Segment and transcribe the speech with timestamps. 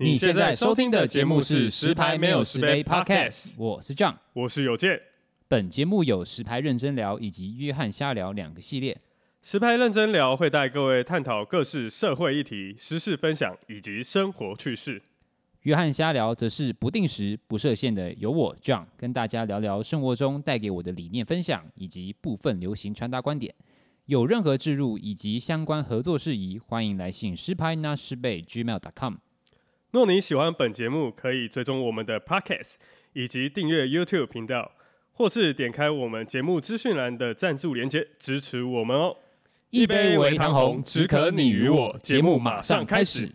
[0.00, 5.00] 你现在收听的节目是《十牌没有十杯》Podcast，我是 John，我是有健。
[5.48, 8.96] 本节目有十牌认真聊以及约翰瞎聊两个系列。
[9.42, 15.02] 十牌认真聊会带各位探讨各式社会议题、时事分享以及生活趣事。
[15.62, 23.52] 约翰瞎聊则是不定时、不设限的，由我 John 跟大家聊聊生活中带给我的理念分享以及部分流行穿搭观点。
[24.06, 29.14] 有任何置入以及相关合作事宜，欢迎来信十牌拿十杯 gmail.com。
[29.90, 32.74] 若你喜欢本节目，可以追踪我们的 Podcast，
[33.14, 34.72] 以及订阅 YouTube 频道，
[35.12, 39.16] 或是点开我们节目资讯栏的赞助连接支持我们哦。
[39.70, 41.98] 一杯微糖红，只可你与我。
[42.02, 43.32] 节目马上开始。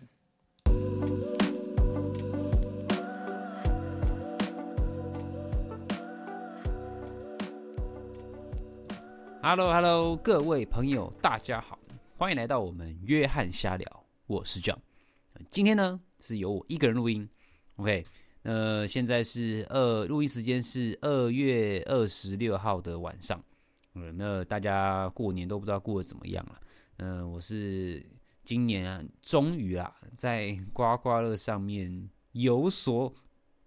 [9.41, 11.79] Hello，Hello，各位朋友，大家好，
[12.15, 14.77] 欢迎来到我们约翰瞎聊，我是 John。
[15.49, 17.27] 今天呢，是由我一个人录音
[17.75, 18.05] ，OK，
[18.43, 23.43] 呃，现在是二录音时间是二月二十六号的晚上，
[23.95, 26.61] 嗯，那大家过年都不知道过得怎么样了，
[26.99, 28.01] 嗯、呃，我是
[28.45, 33.13] 今年啊，终于啊，在刮刮乐上面有所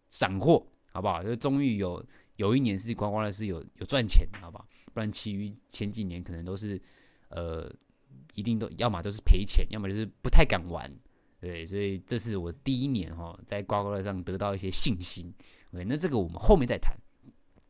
[0.09, 1.23] 斩获，好不好？
[1.23, 2.03] 就终于有
[2.37, 4.67] 有一年是刮刮乐是有有赚钱，好不好？
[4.95, 6.81] 不然其余前几年可能都是
[7.29, 7.71] 呃，
[8.35, 10.91] 一定都要么都是赔钱，要么就是不太敢玩。
[11.47, 15.33] 对，所以这是我第一年哈，在刮刮乐上得到一些信心。
[15.71, 16.93] OK，那这个我们后面再谈。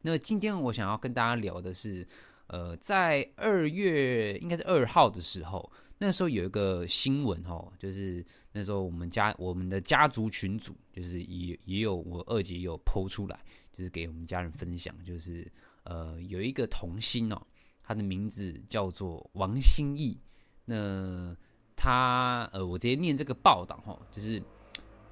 [0.00, 2.08] 那今天我想要跟大家聊的是，
[2.46, 13.38] 呃，在二月应该是二号的时候，那时候有一个新闻哈，就是那时候我们家我们的家族群组，就是也也有我二姐有 po 出来，
[13.76, 15.46] 就是给我们家人分享，就是
[15.82, 17.46] 呃有一个童星哦，
[17.82, 20.18] 他的名字叫做王心义，
[20.64, 21.36] 那。
[21.76, 24.42] 他呃，我直接念这个报道哈，就是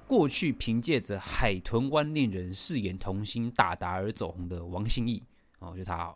[0.07, 5.21] 过去凭借着《海豚湾恋人》饰演童星大达而走红的王心义
[5.59, 6.13] 哦，就他，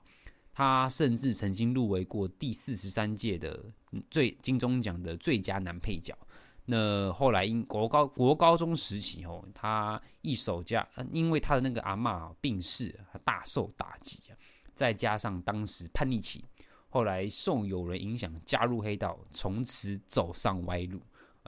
[0.51, 3.63] 他甚至曾经入围过第四十三届的
[4.09, 6.17] 最金钟奖的最佳男配角。
[6.65, 14.37] 那后来因国高国高中时期哦，他一手家因为他的那个阿嬷病逝，他大受打击啊，
[14.73, 16.43] 再加上当时叛逆期。
[16.89, 20.99] 后来受友人影响加入黑道，从此走上歪路，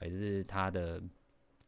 [0.03, 1.01] 也是他的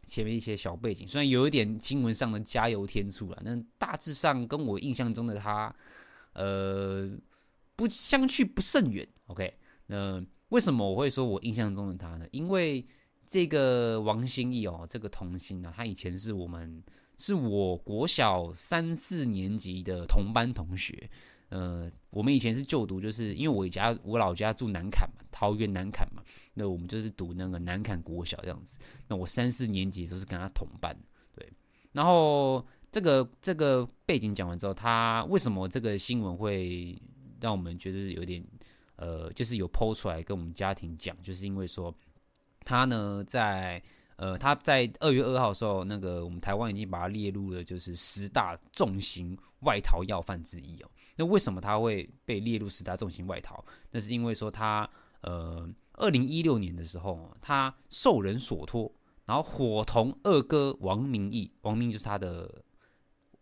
[0.06, 5.75] 前面一些小背景，虽然有一点新闻上的加油添醋了，但大致上跟我印象中的他，
[6.33, 7.09] 呃，
[7.75, 9.07] 不相去不甚远。
[9.25, 9.51] OK，
[9.88, 12.28] 那为什么我会说我印象中的他呢？
[12.31, 12.85] 因为
[13.25, 16.83] 这个王心义哦，这个童星啊，他以前是我们
[17.17, 21.09] 是我国小三四年级的同班同学。
[21.53, 26.24] 呃，我们以前是就读，就是因为我家我老家住南坎嘛，桃园南坎嘛，
[26.56, 28.80] 那我们就是读那个南坎国小这样子。
[29.08, 30.97] 那我三四年级的时候是跟他同班，
[31.36, 31.47] 对。
[31.92, 37.00] 然后这个这个背景讲完之后，他为什么这个新闻会
[37.40, 38.44] 让我们觉得有点
[38.96, 41.96] 呃，就是有剖出来跟我们家庭讲，就是因为说
[42.66, 43.80] 他呢在。
[44.23, 50.89] 呃，他在二月二号的时候，那个我们台湾已经把他列入了就是十大重刑外逃要犯之一哦。
[51.17, 53.62] 那为什么他会被列入十大重刑外逃？
[53.91, 54.89] 那是因为说他
[55.19, 58.89] 呃，二零一六年的时候，他受人所托，
[59.25, 62.50] 然后伙同二哥王明义，王明就是他的。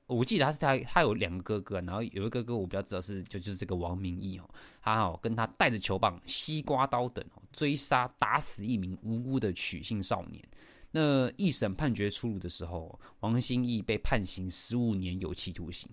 [0.08, 4.50] 我记得他是他，他有两个哥哥，然后有一个哥哥我比较知道是就就是这个王明义哦，
[4.81, 10.44] 他哦跟他带着球棒、西瓜刀等哦追杀打死一名无辜的曲姓少年。
[10.91, 15.90] 那一审判决出炉的时候，王心义被判刑十五年有期徒刑，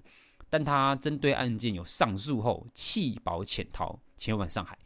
[0.50, 4.76] 但他针对案件有上诉后弃保潜逃前往上海。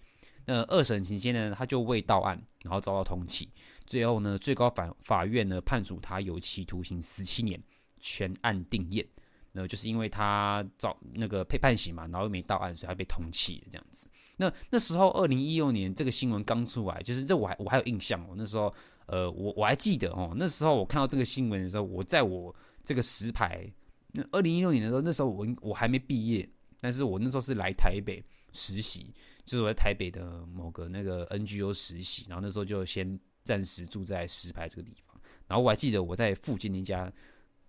[0.44, 3.48] 那二审期间呢，他就未到案，然后遭到通缉，
[3.86, 7.62] 最后呢，最高法法院呢判处他有期徒刑十七年，
[8.00, 9.06] 全案定谳。
[9.54, 14.08] 那就是因为他遭那个被判刑嘛，然后又没到案，所以他被通缉这样子。
[14.36, 18.34] 那那时候二零一六年这个新闻刚出来，就是这我还我还有印象哦。
[18.34, 18.74] 那时候
[19.12, 23.70] 呃，我我还记得哦，那时候我看到这个新闻的时候，我在我这个石牌，
[24.12, 26.48] 那二零一六年的时候，那时候我我还没毕业，
[26.80, 28.24] 但是我那时候是来台北
[28.54, 29.12] 实习，
[29.44, 35.20] 就是我在台北的某个那个 NGO 实习，然后那时候就先暂时住在石牌这个地方。
[35.46, 37.12] 然后我还记得我在附近的一家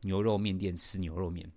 [0.04, 1.52] 牛肉面店吃牛肉面，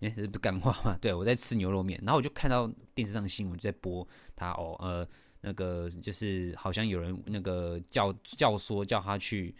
[0.00, 0.98] 哎，这不干话吗？
[1.00, 4.04] 对，我在吃牛肉面，然后我就看到电视上的新闻就在播
[4.34, 5.08] 他哦，呃，
[5.42, 9.54] 那个就是好像有人那个教教唆叫他去。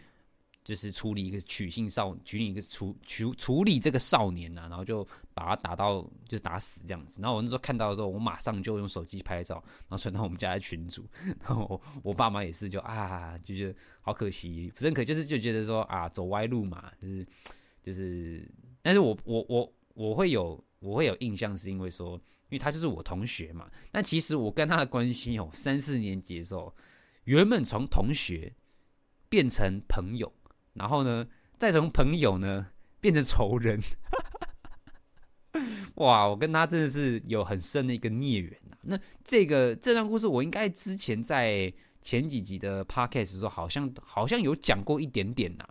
[0.65, 7.21] 就是处理一个取信少，取理一个处处处理这个少年呐、啊，然后就把他打到就是打死这样子。
[7.21, 11.05] 然后我那时候看到的时候，我马上就用手机拍照，然后传到我们家的群组。
[11.43, 17.27] 然后我，我爸妈也是就啊，就觉得好可惜，不认可就是就觉得说啊，走歪路嘛，就是
[17.83, 18.49] 就是。
[18.81, 22.17] 但是我我我我会有我会有印象，是因为说，
[22.53, 23.67] 因为他就是我同学嘛。
[23.91, 26.75] 那其实我跟他的关系哦，三四年级的时候，
[27.23, 28.53] 原本从同学
[29.27, 30.31] 变成朋友。
[30.75, 31.27] 然后呢，
[31.57, 32.67] 再从朋友呢
[32.99, 33.79] 变成仇人，
[35.97, 36.27] 哇！
[36.27, 38.77] 我跟他真的是有很深的一个孽缘呐。
[38.83, 41.71] 那这个这段故事，我应该之前在
[42.01, 45.67] 前几集的 podcast 的时候，好像好像有讲过一点点呐。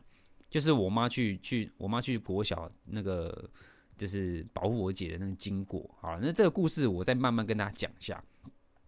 [0.48, 3.50] 就是我妈去去，我妈去国小那个，
[4.02, 5.88] 就是保护我姐的那个经过。
[6.00, 8.22] 好，那这个故事我再慢慢跟大家讲一下。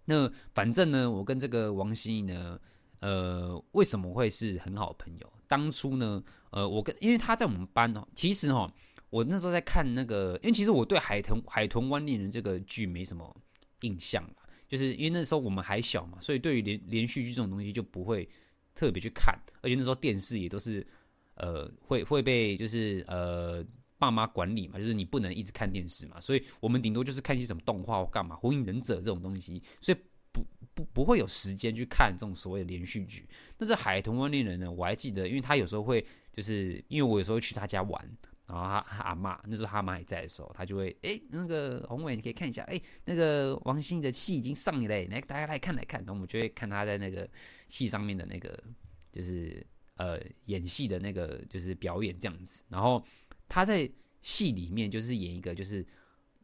[0.05, 2.59] 那反正呢，我跟这个王心怡呢。
[3.01, 5.31] 呃，为什么会是很好的朋友？
[5.47, 8.73] 当初呢，呃，我跟因为他在我们班哦，其实哈，
[9.11, 13.37] 我那时候在看那个，因为其实我对海豚《海豚湾恋人》这个剧没什么
[13.83, 14.25] 印象，
[14.67, 18.27] 就是因为那时候我们还小嘛，所以对于连连续剧这种东西就不会
[18.75, 20.87] 特别去看，而且那时候电视也都是
[21.35, 23.63] 呃会会被就是呃
[24.05, 29.99] 爸妈管理嘛，就是你不能一直看电视嘛，所以我们顶多就是看一些什么动画或干嘛，《火影忍者》这种东西，所以。
[30.35, 33.25] 不不不会有时间去看这种所谓的连续剧。
[33.57, 38.17] 但是《海豚湾恋人》呢，我还记得，因为他有时候会，就是因为我有时候去他家玩，
[38.49, 47.31] 然后他，他阿妈那时候他阿妈还在的时候，他就会哎，那个宏伟你可以看一下，哎，那个王心的戏已经上了嘞，来大家来看来看，然后我们就会看他在那个
[47.69, 48.61] 戏上面的那个
[49.13, 49.65] 就是
[49.99, 52.65] 呃演戏的那个就是表演这样子。
[52.69, 53.01] 然后
[53.49, 55.85] 他在戏里面就是演一个就是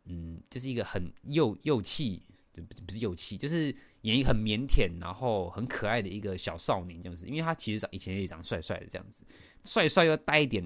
[0.04, 2.22] 嗯，就是一个很幼幼气。
[2.52, 7.28] 就不是幼气，就是演一个很腼腆，然后很可爱的一个小少年，这样子。
[7.28, 9.22] 因为他其实以前也长得帅帅的这样子，
[9.62, 10.60] 帅帅又带一点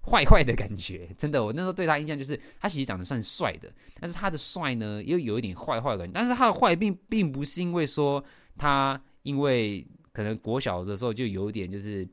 [0.00, 1.06] 坏坏的感觉。
[1.18, 3.70] 真的，我那时候对他印象就是他其实长得算帅的，
[4.00, 6.12] 但是他的帅呢又有一点坏坏的感觉。
[6.14, 8.24] 但是他的坏并并不是因为说
[8.56, 12.08] 他因为可能国小的时候就有点就是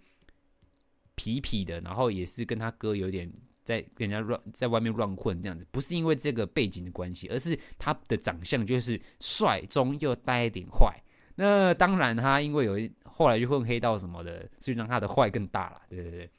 [1.23, 3.31] 痞痞的，然后也是跟他哥有点。
[3.65, 10.93] 在跟人家乱在外面乱混这样子，不是因为这个背景的关系，而是他的长相就是帅中又带一点坏。
[11.33, 15.81] 那当然，他因为有一后来就混黑道什么的，所以让他的坏更大了。
[15.89, 16.29] 对对对。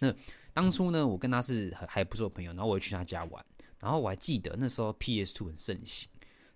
[0.00, 0.14] 那
[0.52, 3.42] 当初呢，我跟他是还还不错朋友，然后我也去他家玩，
[3.80, 6.10] 然后我还记得那时候 PS Two 很盛行，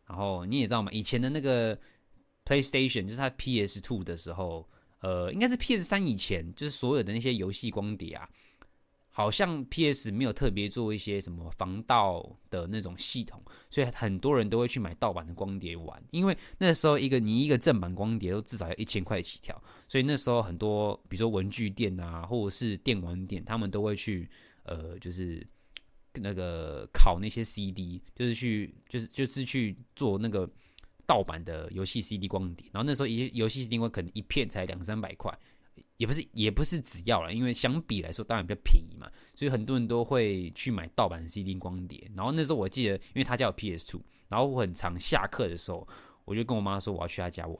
[0.06, 1.74] 然后你也知道嘛，以前的那个
[2.44, 4.68] PlayStation 就是他 PS Two 的时候，
[5.04, 8.26] 呃，应该是 PS3 以前，就是所有的那些游戏光碟啊。
[9.16, 13.40] 好像 PS 没有特别做一些什么防盗的那种系统，
[13.70, 16.02] 所以很多人都会去买盗版的光碟玩。
[16.10, 24.28] 因为那时候一个你一个正版光碟都至少要一千块起跳，所以那时候很多比如说文具店啊，或者是电玩店，他们都会去
[24.64, 25.46] 呃，就是
[26.14, 30.50] 那个拷那些 CD，就是去就是就是去做那个
[31.06, 32.68] 盗版的游戏 CD 光碟。
[32.72, 35.32] 然后那时候一游戏 CD 光可能一片才两三百块。
[35.96, 42.10] 也不是，也不是只要了，因为相比来说当然比较便宜嘛，所以很多人都会去买盗版 CD 光碟。
[42.16, 45.86] 然后那时候我记得，因为他家有 PS Two，然后我很常下课的时候，
[46.24, 47.56] 我就跟我妈说我要去他家玩，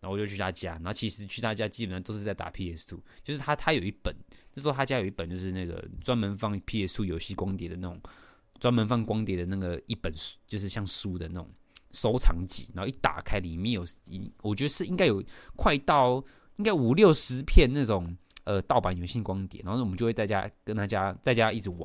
[0.00, 0.72] 然后我就去他家。
[0.76, 4.14] 然后其实去他家基本上都是在打 PS Two，就是他他有一本，
[4.54, 8.00] 那时候他家有一本就是那个专门放 PS Two 游戏光碟的那种，
[8.58, 11.50] 专门放光碟的那个一本书，就是像书的那种
[11.94, 12.68] 收藏集。
[12.74, 15.24] 然后一打开里面有一，我觉得是应该有
[15.56, 16.22] 快到。
[16.56, 21.80] 应该五六十片那种呃盗版游戏光碟，然后我们就会在家跟他家在家一直玩。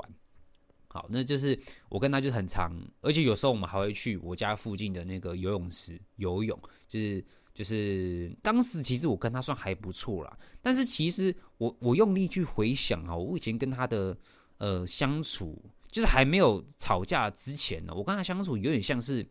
[0.86, 6.56] 好，那就是我跟他就很常，而且有时候我们还会去我家附近的那个游泳池游泳。
[6.86, 14.16] 就是就是当时其实我跟他算还不错啦，但是其实我我用力去回想啊，我以前跟他的
[14.58, 19.28] 呃相处，就是还没有吵架之前呢，我跟他相处有点像是。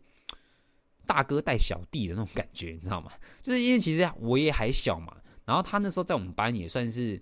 [1.06, 3.10] 大哥带小弟的那种感觉，你知道吗？
[3.42, 7.20] 就是因为其实我也还小嘛，然后他那时候在我们班也算是，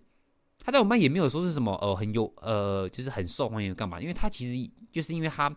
[0.59, 5.49] 他在我们班也没有说是什么呃很有呃就是很受欢迎干嘛，因为他其实就是因为他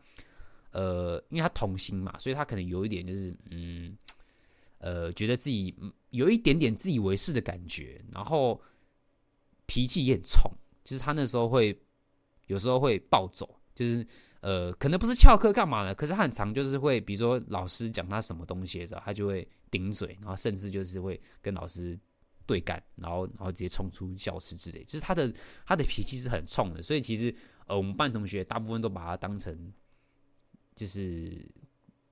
[0.72, 3.98] 呃因为他童心嘛，所以他可能有一点就是嗯
[4.78, 5.76] 呃觉得自己
[6.12, 8.62] 有一点点自以为是的感觉，然后
[9.66, 10.52] 脾气也很冲，
[10.84, 11.78] 就是他那时候会
[12.48, 14.06] 有时候会暴走，就是。
[14.42, 21.98] 呃，可能不是翘课干嘛的，可是他很常就是会，比如说老师讲他什么东西的时候，他就会顶嘴，然后甚至就是会跟老师
[22.46, 25.32] 对干，然后然后直接冲出教室之类，就是他的
[25.66, 27.34] 他的脾气是很冲的，所以其实
[27.68, 29.72] 呃我们班同学大部分都把他当成
[30.76, 31.48] 就是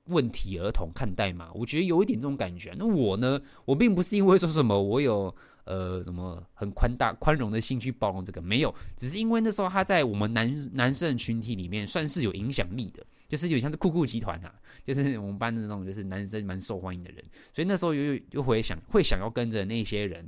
[0.10, 2.76] 问题儿童看待嘛，我觉得有一点这种感觉。
[2.78, 5.34] 那我呢，我并不是因为说什么我有
[5.66, 13.06] 呃什么很宽大宽容的心去包容这个，没有，只是因为那时候他在我们男男生群体里面算是有影响力的。
[13.30, 14.52] 就是有点像是酷酷集团啊，
[14.84, 17.24] 就是我们班的那种，就是男生蛮受欢迎的人，
[17.54, 20.28] 所以那时候又又会想会想要跟着那些人，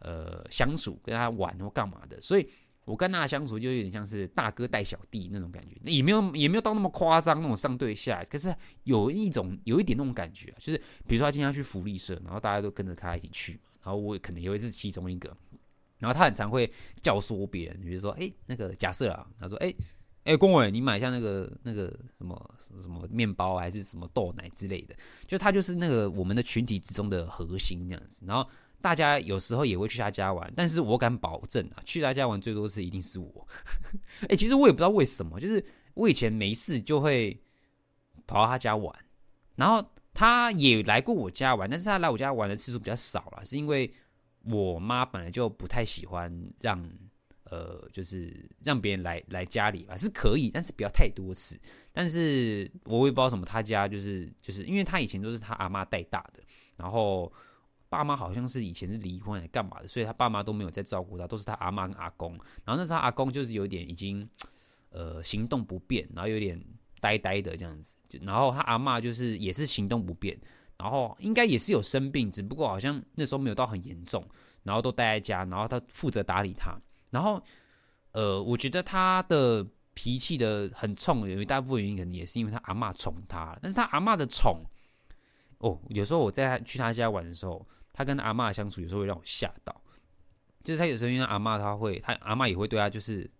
[0.00, 2.48] 呃，相处，跟他玩或干嘛的，所以
[2.90, 15.34] 我跟他相处就有点像是大哥带小弟那种感觉，也没有也没有到那么夸张那种上对下，可是有一种有一点那种感觉，就是比如说他今天要去福利社，然后大家都跟着他一起去嘛，然后我可能也会是其中一个，
[15.98, 16.70] 然后他很常会
[17.00, 19.72] 教唆别人，比如说，哎，那个假设啊，他说，哎。
[20.24, 21.86] 哎，龚伟，你买一下那个那个
[22.18, 24.94] 什么什么面包还是什么豆奶之类的，
[25.26, 28.22] 就他就是那个我们的群体之中的核心这样子。
[28.26, 28.46] 然后
[28.80, 33.48] 大家有时候也会去他家玩，但是我敢保证啊，去他家玩最多次一定是我。
[34.28, 37.40] 哎，其实我也不知道为什么，就是我以前没事就会
[38.26, 38.94] 跑到他家玩，
[39.56, 43.92] 然后他也来过我家玩，但是他来我家玩的次数比较少了，是因为
[44.44, 46.90] 我妈本来就不太喜欢让。
[47.50, 51.58] 呃，就是让别人来来家里吧，是可以，但是不要太多次。
[51.92, 56.40] 但是我也不知道什么，他家就是就是，因为他以前都是他阿妈带大的，
[56.76, 57.32] 然后
[57.90, 62.32] 爸妈好像是以前是离婚还干嘛的，所以他爸妈都没有在照顾他，都是他阿妈跟阿公。
[62.64, 64.26] 然后那时候阿公就是有点已经
[64.90, 66.58] 呃行动不便，然后有点
[67.00, 67.96] 呆呆的这样子。
[68.22, 70.38] 然后他阿妈就是也是行动不便，
[70.78, 74.24] 然后应该也是有生病，只不过好像那时候没有到很严重，
[74.62, 76.80] 然后都待在家，然后他负责打理他。
[77.10, 77.42] 然后，
[78.12, 83.58] 呃，我觉得他的脾气的很冲，有一大部分原因可能也是因为他阿嬷宠他。
[83.60, 84.62] 但是他阿嬷的宠，
[85.58, 89.80] 哦，有时候我在去他家玩的时候，他跟阿嬷相处，有时候会让我吓到。
[90.62, 93.30] 就是他有时候因为阿嬷，他会，他阿嬷也会对他就是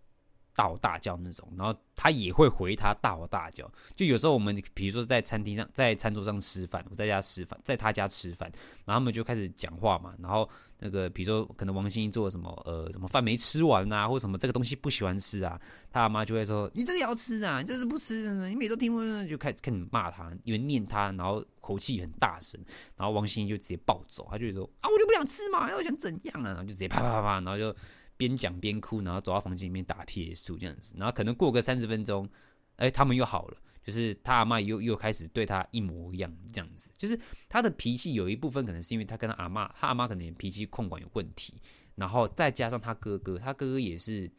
[0.55, 3.69] 大吼大叫那种，然后他也会回他大吼大叫。
[3.95, 8.51] 就有时候我们比如说在餐厅上，在餐桌上吃饭，我在家吃饭，在他家吃饭，
[8.85, 10.49] 然后他们就开始讲话嘛，然后。
[10.83, 22.59] 那个，比如说，可能王心怡做什么，呃，什么饭没吃完啊，或什么这个东西不喜欢吃啊，他阿妈就会说：“你这个要吃啊，你这是不吃，你每周听不，就开始开始骂他，因为念他，然后口气很大声，
[22.97, 26.47] 然后王心怡就直接暴走，他就说：啊，我就不想吃嘛，要想怎样啊？
[26.47, 27.71] 然后就直接啪啪啪啪，然后就
[28.21, 32.29] 边讲边哭，然后走到房间里面打 PS 这样子，然后可能过个三十分钟，
[32.75, 41.55] 哎，他们又好了。”就是他阿妈又又开始对他一模一样这样子，就是他的脾气有一部分可能是因为他跟他阿妈，他阿妈可能脾气控管有问题，
[41.95, 44.31] 然后再加上他哥哥，他哥哥也是，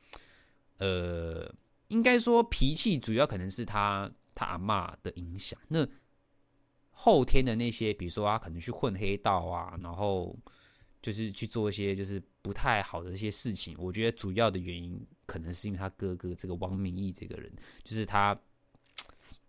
[0.78, 1.52] 呃，
[1.88, 5.58] 应该说脾气主要可能是他他阿妈的影响。
[5.66, 5.84] 那
[6.92, 10.38] 后天的那些，比如说他可能去混黑道啊，然后
[11.02, 17.52] 就是去做一些就是不太好的一些事情，我觉得主要的原因可能是因为他哥哥这个王明义这个人，
[17.84, 18.34] 就是他。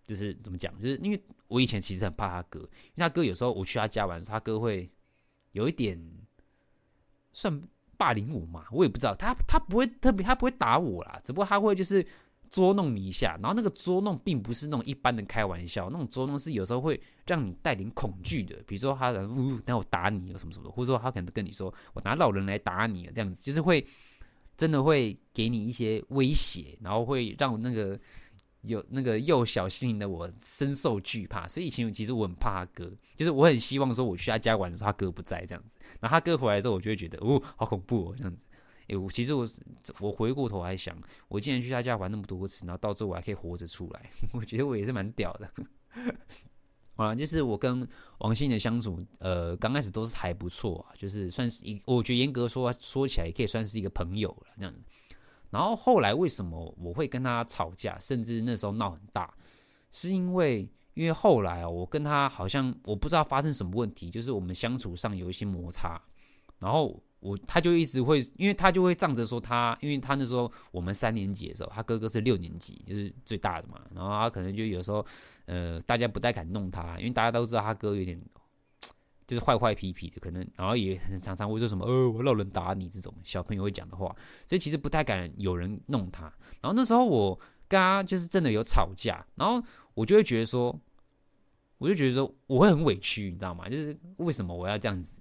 [0.05, 0.77] 就是怎么讲？
[0.81, 4.91] 就是因为我以前其实很怕他哥，因为他哥有时候我去他家玩的时候，他哥会
[5.53, 5.97] 有一点
[7.31, 7.63] 算
[7.95, 9.15] 霸凌我嘛，我也不知道。
[9.15, 12.05] 他他不会特别，他不会打我啦，只不过他会就是
[12.53, 13.37] 捉弄你一下。
[13.41, 18.55] 然后那个捉弄并不是那种一般的开玩笑，那种捉弄是有时候会让你带点恐惧的。
[18.65, 23.85] 比如说他人呜，那我打你有什么什么的，或者说他可能跟你说我拿老人来打你这样子，就是会
[24.55, 27.99] 真的会给你一些威胁，然后会让那个。
[28.65, 38.45] 有那个幼小心灵的我深受惧怕，所以以前其实我很怕他哥，就是我很希望说我去他家玩的时候他哥不在这样子，然后他哥回来之后我就会觉得哦好恐怖哦这样子，
[38.87, 39.47] 哎我其实我
[39.99, 40.97] 我回过头来想，
[41.27, 45.49] 我竟然去他家玩那么多次，然后到最后我还可以活着出来， 我觉得我也是蛮屌的。
[46.95, 47.87] 好了，就是我跟
[48.19, 54.85] 王心的相处，呃刚开始都是还不错啊，就是算是一，我觉得严格说说起来也可以算是一个朋友了这样子。
[55.49, 59.33] 然后后来为什么我会跟他吵架，甚至那时候闹很大，
[59.91, 65.99] 是因为因为后来啊，我跟他好像我不知道发生什么问题，就是我们相处上有一些摩擦，
[66.59, 75.03] 然后我他就一直会，因为他就会仗着说他，因为他那时候我们三年级的时候，他哥哥是六年级，就是最大的嘛，然后他可能就有时候
[75.45, 78.21] 呃大家不太敢弄他，因为大家都知道他哥有点。
[79.25, 84.13] 就是坏坏皮皮的，可能然后也常常会说什么“呃，我老人打你”这种小朋友会讲的话，
[84.45, 86.23] 所以其实不太敢有人弄他。
[86.59, 87.33] 然后那时候我
[87.69, 90.77] 跟他就是真的有吵架，然后我就会觉得说，
[91.77, 93.69] 我就觉得说我会很委屈，你知道吗？
[93.69, 95.17] 就是为什么我要这样子，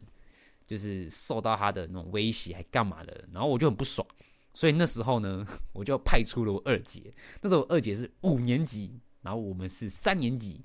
[0.72, 4.06] 就是受到他的那种威胁还干嘛的，然后我就很不爽。
[4.54, 7.12] 所以那时候呢， 我就派出了我二姐。
[7.40, 10.64] 那时候我二姐是五年级，然后我们是三年级。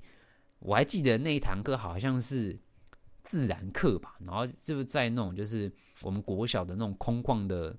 [0.60, 2.58] 我还记得那一堂课好像是。
[3.24, 5.70] 自然课吧，然后就是在那种就是
[6.02, 7.76] 我们国小的那种空旷的，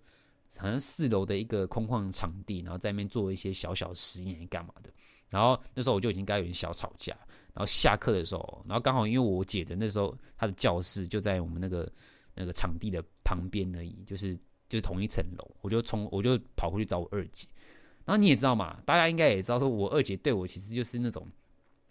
[0.59, 4.91] 好像四楼的一个空旷场地，然后在那边做一些小小实验干嘛的。
[5.27, 7.17] 然后那时候我就已经跟有点小吵架，
[7.53, 11.91] 然后下课的时候，然后刚好因为我姐的那时候她的教室就在我们那个
[12.39, 14.33] 那个场地的旁边而已，就是
[14.69, 17.45] 就是同一层楼，我就从我就跑过去找我二姐。
[18.05, 21.27] 然后你也知道嘛，大家应该也知道，说我二姐对我其实就是那种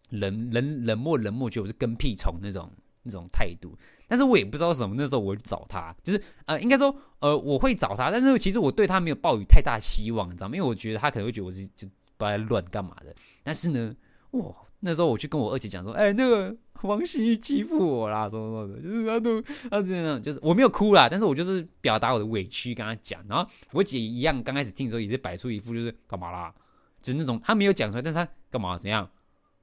[0.09, 2.69] 冷冷冷漠冷漠，觉得我是跟屁虫那种
[3.03, 3.77] 那种态度。
[4.09, 10.57] 但是我也不知道什么，那时候我去找她，就是呃，应该说呃，我会找她，但是其实我对她没有抱有太大希望，你知道吗？
[10.57, 11.87] 因为我觉得她可能会觉得我是就
[12.17, 13.15] 不爱乱干嘛的。
[13.43, 13.95] 但是呢，
[14.31, 23.25] 哇，那时候我去跟我二姐讲说，哎，那个王心玉欺负我啦，什么什么的，就是她都她这样，就是我没有哭啦，但是我就是表达我的委屈跟她讲。
[23.29, 26.55] 然后我姐一样，刚开始听的时候也是摆出一副就是干嘛啦，
[27.03, 29.09] 就是那种她没有讲出来，但是她干嘛怎样？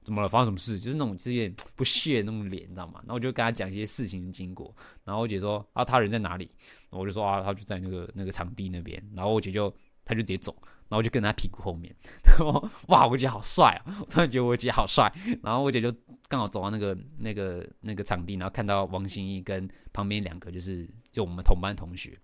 [0.03, 0.29] 怎么了？
[0.29, 0.79] 发生什么事？
[0.79, 2.99] 就是那种有点不屑的那种脸，你知道吗？
[2.99, 4.71] 然后我就跟他讲一些事情的经过。
[5.03, 6.47] 然后我姐说：“啊，他人在哪里？”
[6.91, 10.55] 我就说：“啊，他就在那个那个场地那边。”然后我姐就，他就直接走。
[10.87, 11.93] 然后我就跟在他屁股后面。
[12.23, 13.97] 然后哇，我姐好帅啊！
[13.99, 15.11] 我突然觉得我姐好帅。
[15.43, 15.93] 然后我姐就
[16.27, 22.17] 刚好走到那个那个那个场地，然后看到王心怡跟旁边两个就是就我们同班同学。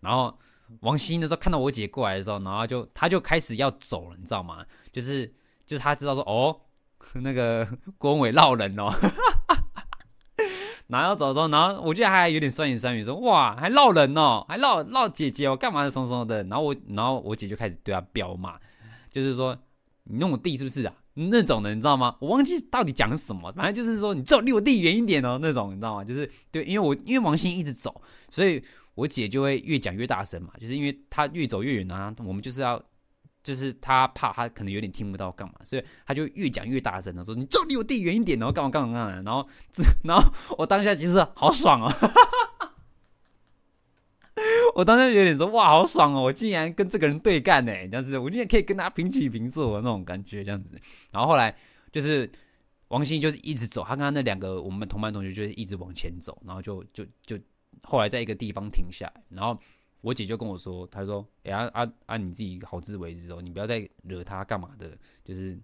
[0.00, 0.38] 然后
[0.80, 4.64] 王心怡那时候看到我姐过来的时候，然后就他就开始要走了，你知道吗？
[4.92, 5.32] 就是。
[5.68, 6.58] 就是他知道说哦，
[7.20, 8.90] 那个郭文伟闹人哦，
[10.88, 16.42] 然后走的时候，然后我记得还有点酸言酸语说哇，还闹人哦，还闹闹姐姐哦，干嘛的什么什么的。
[16.44, 18.58] 然后我，然后我姐就开始对他飙骂，
[19.10, 19.56] 就是说
[20.04, 20.94] 你弄我弟是不是啊？
[21.14, 22.16] 那种的你知道吗？
[22.20, 26.04] 我忘记到底讲什么，反正就是说你最好离我弟远一点哦，那种你知道吗？
[26.04, 28.62] 就是对，因为我因为王鑫一直走，所以
[28.94, 32.82] 我姐就会越讲越大声嘛，就是因为他越走越远啊，我们就是要。
[33.48, 39.48] 就是他怕他可能有点听不到干嘛，所以他就越讲越大声的说：“你就离我弟远一点，然后干嘛干嘛干嘛。”然后，
[40.04, 40.22] 然后
[40.58, 41.90] 我当下其实好爽哦，
[44.74, 46.20] 我当下有点说：“哇，好爽哦！
[46.20, 50.76] 我竟然跟这个人对干呢，这样子，我竟然可以跟他平起平坐的那种感觉，这样子。”
[51.10, 51.56] 然后后来
[51.90, 52.30] 就是
[52.88, 57.38] 王鑫就是一直走，他跟他那两个我们同班同学就是一直往前走，然后就就就
[57.82, 59.58] 后来在一个地方停下来，然后。
[60.00, 65.58] 我姐就跟我说，她说：“哎、呀啊啊，你自己好自为之哦，你不要再惹他干嘛的，就是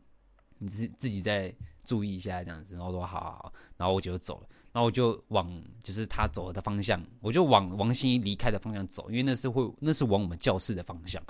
[0.58, 11.22] 你自自己再注意一下这样子。”然后说：“好好好。”然后我姐就走了，然后我就往就是他走了的方向，我就往王心怡离开的方向走，因为那是会那是往我们教室的方向。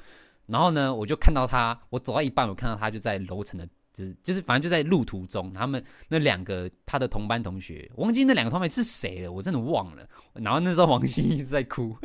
[0.47, 10.09] 然后呢，我就看到他，我走到一半，我看到他就在楼层的，就是就是反正就在路途中，他们那两个他的同班同学，我忘记那两个同班是谁了，我真的忘了。
[10.33, 11.97] 然后那时候王心怡一直在哭。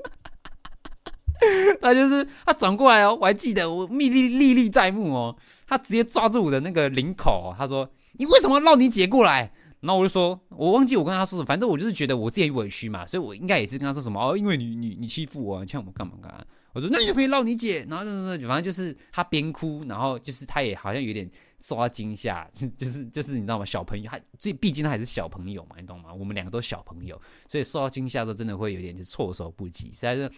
[1.81, 5.35] 他就是他转过来哦，我还记得我历历历历在目哦。
[5.67, 23.65] 他直接抓住我的那个领口，他说：“你为什么要绕你姐过来？”然后我就说：“我忘记我跟他说什么，反正我就是觉得我自己委屈嘛，所以我应该也是跟他说什么哦，因为你你你欺负我，你欠我干嘛干嘛。”我说：“那你就可以绕你姐。”然后就是反正就是他边哭，然后就是他也好像有点受到惊吓， 就是就是你知道吗？
[23.65, 26.13] 小朋友他最毕竟他还是小朋友嘛，你懂吗？
[26.13, 30.31] 我们两个都小朋友，所以受到惊吓的时候真的会有点就是措手不及，实在是。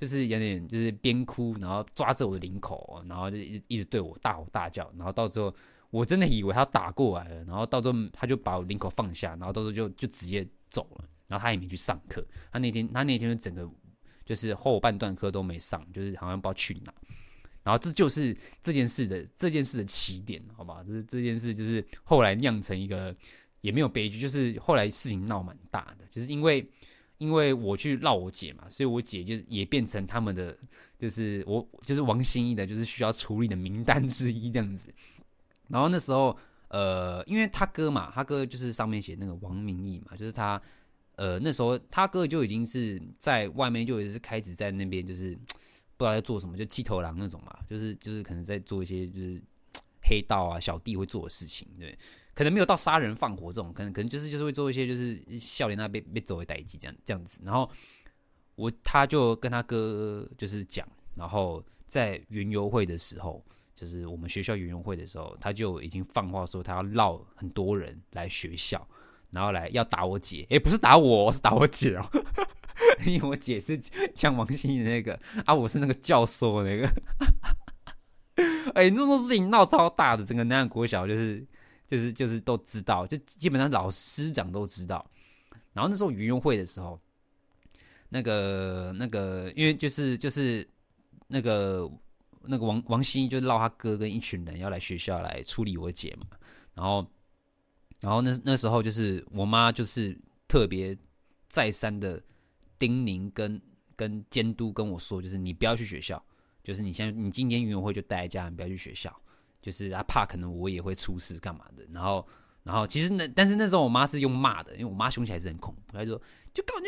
[0.00, 5.54] 就是有点，就是边哭，然后抓着我的领口，然后就一直一直对我大吼大叫，然后到最后
[5.90, 13.70] 我真的以为他打过来了，然后到最后他就把我领口放下，然后到时候就就直接走了，然后他也没去上课，他那天他那天就整个
[14.26, 16.92] 就是后半段课都没上，就是好像不知道去哪，
[17.64, 20.84] 然后这就是这件事的这件事的起点，好吧？
[20.86, 23.12] 这这件事就是后来酿成一个
[23.62, 26.64] 也没有悲剧，就是后来事情闹蛮大的，就是因为。
[27.18, 30.54] 因为我去闹我姐嘛，所以我姐就也变成他们的，
[30.98, 34.92] 就是我就是王心怡的，就是需要处理的名单之一这样子。
[35.68, 36.36] 然后那时候，
[36.68, 40.60] 呃，因为他哥嘛，他哥就是上面写那个王明义嘛，就是他，
[41.14, 45.38] 呃，那时候他哥就已经是在外面就也是开始在那边，就是
[45.96, 49.40] 不知道在做什么，就气头狼那种嘛，就是就是可能在做一些就是
[50.02, 51.96] 黑道啊小弟会做的事情，对。
[52.34, 57.70] 可能没有到杀人放火这种，可能可能就是就是会做一些就是笑脸那被被走为代际这样这样子，然后
[58.56, 63.40] 我他就跟他哥就是讲，然后在云游会的时候，
[63.72, 68.84] 就是我们学校云游会的时候，他就已经放话说他要绕很多人来学校，
[69.30, 72.04] 然后来要打我姐，诶，不是打我，是打我姐哦，
[73.06, 73.78] 因为我姐是
[74.14, 76.88] 呛王心怡那个啊，我是那个教授那个，
[78.74, 81.46] 哎，那时候事情闹超大的，整个南洋国小就是。
[81.86, 85.04] 就是就是都知道，就基本上老师长都知道。
[85.74, 86.98] 然后那时候云游会的时候，
[88.08, 90.66] 那个那个，因为就是就是
[91.28, 91.88] 那个
[92.40, 96.26] 那个王王心怡就绕他哥跟一群人要来学校来处理我姐嘛。
[96.72, 97.06] 然后
[98.00, 100.18] 然后那那时候就是我妈就是。
[100.48, 100.96] 特别
[101.48, 102.22] 再三的
[102.78, 103.60] 叮咛跟
[103.96, 106.22] 跟监督跟我说，就是你不要去学校，
[106.62, 109.14] 就是你先你今天运动会就待在家，你不要去学校，
[109.62, 111.86] 就是他怕可能我也会出事干嘛的。
[111.92, 112.26] 然后
[112.62, 116.20] 然后其实那但是那时候我妈是用骂的，因为我妈凶起来是很恐怖，她说
[116.52, 116.86] 就搞你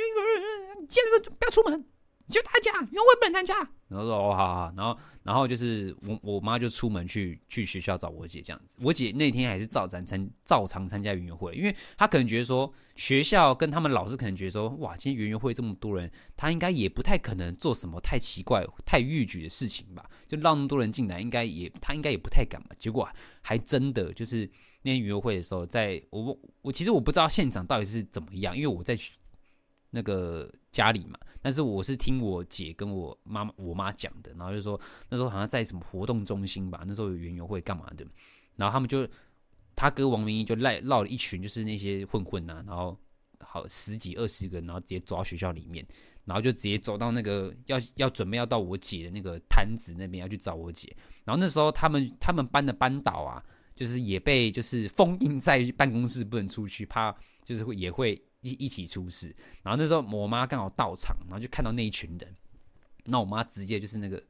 [0.80, 1.84] 你今天不要出门。
[2.28, 3.54] 就大家，因为我也不能参加。
[3.88, 8.76] 然后说哦，好好，然后然后就是我我妈就出门去去学校找我姐这样子。
[8.80, 20.04] 我姐那天还是照常参照常参加园游会，因为她可能觉得说学校跟他们老师可能觉得说哇，今天园游会这么多人，她应该也不太可能做什么太奇怪、太逾矩的事情吧？
[20.26, 22.74] 就让那么多人进来，应该也她应该也不太敢吧？
[22.76, 23.08] 结果
[23.42, 24.50] 还真的就是
[24.82, 28.98] 那天园游会的时候，在我我其实我不知道现场到底是怎么样，因为我在
[29.96, 31.18] 那个家里嘛。
[31.40, 34.78] 但是我是听我姐跟我妈妈我妈讲的，然后就说
[35.08, 38.04] 那时候好像在什么活动中心吧，那时候有园游会干嘛的，
[38.56, 39.08] 然后他们就
[39.76, 42.98] 他哥王明义就赖绕了一群就是那些混混啊，然后
[43.38, 45.86] 好十几二十个，然后直接走到学校里面，
[46.24, 50.92] 然后就直接走到那个要要准备要到我姐的那个摊子那边要去找我姐，
[51.24, 53.40] 然后那时候他们他们班的班导啊，
[53.76, 58.20] 就是也被就是封印在办公室不能出去，怕就是会也会。
[58.40, 62.34] 一一起出事，然后那时候我妈刚好到场，然后就看到那一群人，
[63.04, 64.22] 那我妈直接就是那个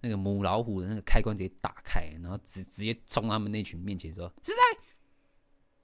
[0.00, 4.58] 那个母老虎的那个开关直接打开，然后直直接冲他们那群面前说：“是谁？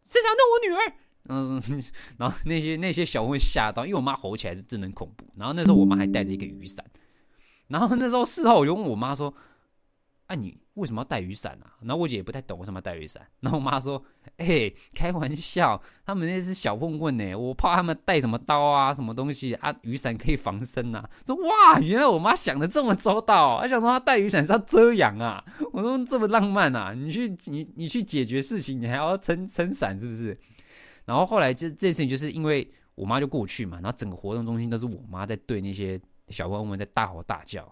[0.02, 0.96] 是谁弄我女儿？”
[1.28, 1.62] 嗯，
[2.18, 5.26] 然后那些那些小混吓到，因为我妈吼起来是真的很恐怖。
[5.36, 6.84] 然后那时候我妈还带着一个雨伞，
[7.68, 9.32] 然后那时候事后我就问我妈说
[10.26, 11.74] ：“啊，你？”为什么要带雨伞啊？
[11.82, 13.26] 然后我姐也不太懂为什么要带雨伞。
[13.40, 14.02] 然后我妈说
[14.38, 19.74] ：“哎、开玩笑，他们那是小混混呢，我怕他们带什么刀啊，什么东西啊？
[19.82, 25.44] 雨伞可以防身呐。”说哇，原来我妈想的这么周到，她想说她带雨伞是要遮阳啊。
[25.72, 30.38] 我说这么浪漫啊，你去你你去解决事情，你还要撑撑伞是不是？
[31.04, 37.70] 然后后来这这件事情就是因为我妈就过去嘛，然后整个活动中心都是我妈在对那些小混混在大吼大叫。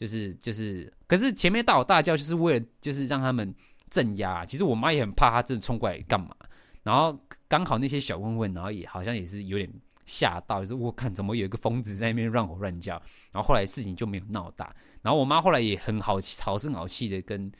[0.00, 3.54] 就是就是，可是前面大吼大叫，就是为了就是让他们
[3.90, 4.46] 镇压。
[4.46, 6.34] 其实我妈也很怕他真的冲过来干嘛。
[6.82, 7.14] 然后
[7.46, 9.70] 刚好那些小混混，然后也好像也是有点
[10.06, 12.94] 吓到，就是我看怎么有一个疯子在那边乱吼乱叫。
[13.30, 14.74] 然后后来事情就没有闹大。
[15.02, 17.52] 然后我妈后来也很好好声好气的跟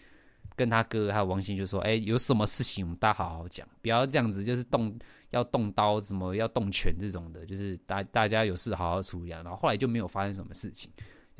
[0.56, 4.98] 跟他哥还有王鑫就说：“哎，有什么事情我们大家好好讲，不要这样子，就是动
[5.28, 10.90] 要动刀什么要动拳这种的，就是大大家有事好好处理啊。”然后后来就没有发生什么事情。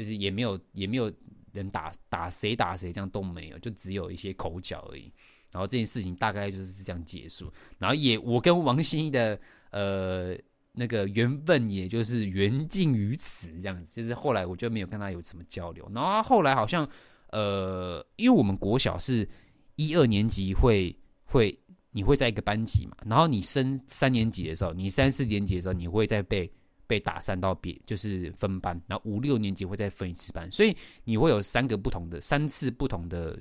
[0.00, 1.12] 就是也没有也没有
[1.52, 5.12] 人打打谁打谁，这样都没有，就只有一些口角而已。
[5.52, 7.52] 然后这件事情大概就是这样结束。
[7.76, 9.38] 然后也我跟王心怡的
[9.72, 10.34] 呃
[10.72, 13.94] 那个缘分，也就是缘尽于此这样子。
[13.94, 15.86] 就是后来我就没有跟他有什么交流。
[15.94, 16.88] 然后后来好像
[17.28, 19.28] 呃，因为我们国小是
[19.76, 21.54] 一二年级会会
[21.90, 26.50] 你会在一个班级嘛，然后你升三年级的时候，你三四年级的时候你会再被。
[26.90, 33.38] 被打散到别就是分班，然后五六年级会再分一次班，所以你会有三个不同的三次不同的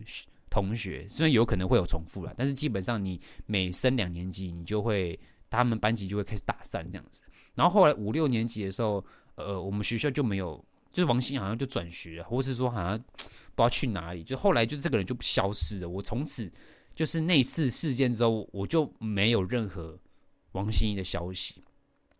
[0.51, 7.23] 同学，虽然有可能会有重复了，但是基本上你每升两年级，你就会他们班级就会开始打散这样子。
[7.55, 15.89] 然后后来五六年级的时候，呃，我们学校就没有，就是王鑫好像就转学，或是说好像不知道去哪里，就后来就这个人就消失了。
[15.89, 16.51] 我从此
[16.93, 19.97] 就是那次事件之后，我就没有任何
[20.51, 21.63] 王心怡的消息。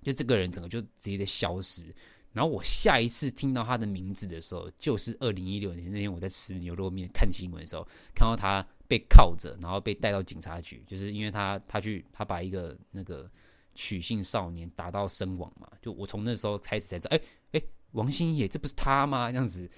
[0.02, 1.94] 就这个人整个就直接的消失，
[2.32, 7.84] 然后我下一次听到他的名字的时候，就是二零一六年那天我在吃牛肉面看新闻的时候，
[8.16, 13.30] 看到他被铐着，然后被带到警察局，就是因为他他去他把一个那个
[13.76, 17.22] 取信少年打到身亡嘛，就我从那时候开始才知道，哎
[17.54, 19.32] 哎，王心野，这不是他吗？
[19.32, 19.70] 这样子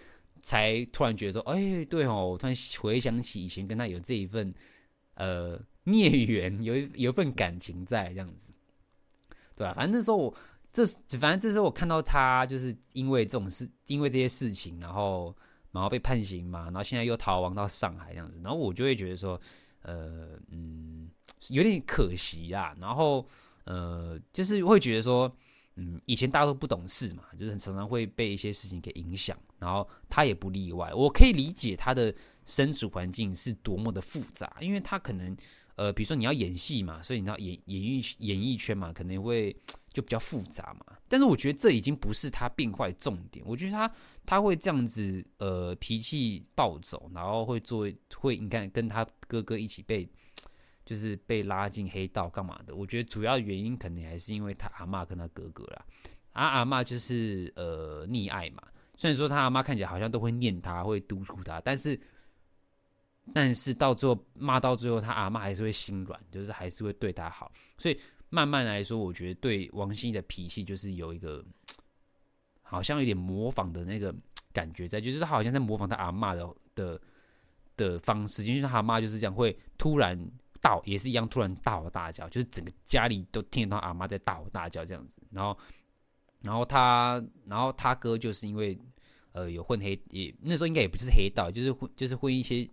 [0.41, 4.53] 才突然觉得说，哎，对哦，我突然回想起以前跟他有这一份
[5.15, 8.53] 呃孽缘，有一有一份感情在这样子。
[9.61, 10.35] 对啊，反正那时候我
[10.73, 10.83] 这，
[11.19, 15.35] 反正这时候我看到他，就是因为这种事，因为这些事情，然后
[15.71, 19.39] 然后被判刑嘛，然后现在又逃亡到上海这样子，然后我就会觉得说，
[19.83, 21.11] 呃，嗯，
[21.49, 22.75] 有点可惜啊。
[22.81, 23.23] 然后
[23.65, 25.31] 呃，就是会觉得说，
[25.75, 30.91] 嗯，以前大家都不懂事嘛，就是常常会被一些事情给影响，然后他也不例外。
[30.95, 32.11] 我可以理解他的
[32.47, 35.37] 身处环境是多么的复杂，因为他可能。
[35.81, 39.51] 呃，比如说你要演戏嘛，所以你要演演艺演艺圈嘛，可能会
[39.91, 40.95] 就比较复杂嘛。
[41.09, 43.43] 但是我觉得这已经不是他变坏重点。
[43.47, 43.91] 我觉得他
[44.23, 50.07] 他会这样子，呃，脾气暴走，然后会做会你看跟他哥哥一起被
[50.85, 52.75] 就是被拉进黑道干嘛的。
[52.75, 55.85] 我觉得主要原因可能还是因为他阿嬷跟他哥哥啦。
[56.33, 58.61] 啊，阿嬷就是呃溺爱嘛。
[58.95, 61.99] 虽然说他阿嬷看起来好像都会念他，会督促他，但是。
[63.33, 67.51] 但是到最后骂到最后，他阿妈还是会心软，就是还是会对他好。
[67.77, 67.97] 所以
[68.29, 71.43] 慢慢来说，我觉得对王心怡的脾气就是有一个
[72.61, 74.13] 好像有点模仿的那个
[74.51, 77.01] 感觉在，就是他好像在模仿他阿妈的的
[77.77, 80.19] 的方式，因为他阿妈就是这样会突然
[80.61, 85.57] 大也是一样突然大吼大叫，就是整个家里都听得到阿妈在大吼大叫这样子，然后
[86.41, 88.77] 然后他然后他哥就是因为
[89.31, 92.69] 呃有混黑也那时候应该也不是黑道，就是混就是混一些。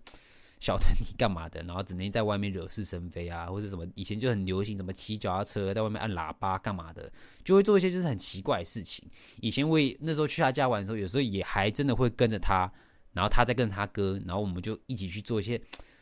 [0.60, 1.62] 小团体干嘛的？
[1.62, 3.86] 然后整天在外面惹是生非啊，或者什么？
[3.94, 7.10] 以前就很流行什么骑脚踏车在外面按喇叭干嘛的，
[7.44, 9.08] 就会做一些就是很奇怪的事情。
[9.40, 12.70] 以前我也那时候去他家玩的时候，有时候也还真的会跟着他，
[13.12, 15.60] 然后他再跟着他哥，然后我们就一起去做一些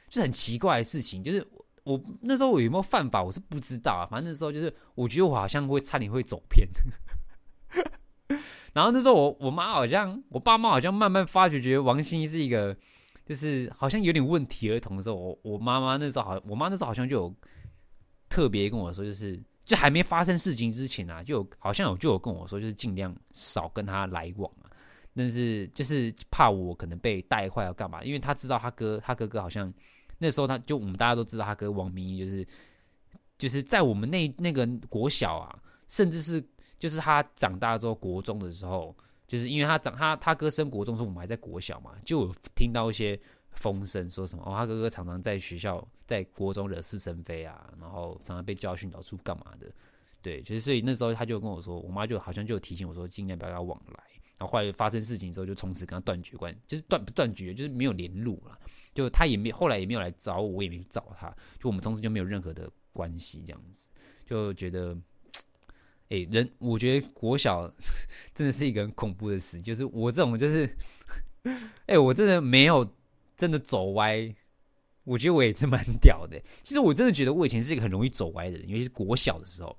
[0.08, 1.22] 就很奇怪的事情。
[1.22, 1.46] 就是
[1.84, 4.08] 我那时候我有没有犯法，我是不知道啊。
[4.10, 6.66] 反正那时候就是我觉得我好像会差点会走偏。
[8.72, 12.74] 然后那时候我我妈好像我爸妈好像慢慢发觉，觉得王心怡是一个。
[13.26, 17.34] 就是好像有点问题儿童的时候，我我妈妈那时候好，我妈那时候好像就有
[18.28, 24.70] 特别跟我说，就是就还没发生事情之前啊，就有好像有就有跟我说，就是尽量少跟他来往啊。
[25.12, 29.74] 但是就是怕我可能被带坏要干嘛，因为他知道他哥，他哥哥好像
[30.18, 32.46] 那时候他就我们大家都知道他哥王明义，就是
[33.38, 35.58] 就是在我们那那个国小啊，
[35.88, 36.40] 甚至是
[36.78, 38.96] 就是他长大之后国中的时候。
[39.26, 43.18] 就是因为他长他他哥升国中时候，我们还在国小嘛，就有听到一些
[43.52, 49.66] 风声，说什么哦，他哥哥常常在学校在国中惹是生非啊，然后常常被教训导出干嘛的，
[50.22, 54.04] 对，就是所以那时候他就跟我说，我妈就好像就提醒我说，尽量不要往来，
[54.38, 58.58] 然后后来发生事情之后，就从此跟他断绝关，就是断断绝，就是没有联络了，
[58.94, 63.90] 就他也没后来也没有来找我，我也没去找他，就我们从此就没有任何的关系，这样子。
[64.24, 64.96] 就觉得。
[66.08, 67.68] 哎、人，我觉得国小
[68.32, 69.60] 真的是一个很恐怖的事。
[69.60, 70.70] 就是我这种，就是，
[71.86, 72.88] 哎、我真的没有
[73.36, 74.32] 真的走歪。
[75.02, 76.40] 我觉得我也是蛮 屌的。
[76.62, 79.76] 其实我真的觉得我以前是一个很容易走歪的人，尤其是国小的时候。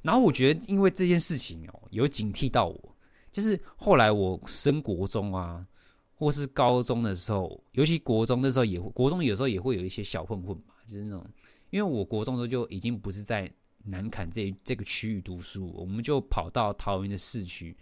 [0.00, 2.96] 然后我觉得，因为这件事情哦，有警惕到我。
[3.32, 5.66] 就是后来我升国中啊，
[6.14, 11.26] 或是高中的时候，尤其国中的时候也会，国中有时候也会有一些小混混嘛，就是那种，
[11.70, 13.50] 因为我国中的时候就已经不是在。
[13.88, 17.76] 南坎这这个区域读书，我们就跑到桃园的市区，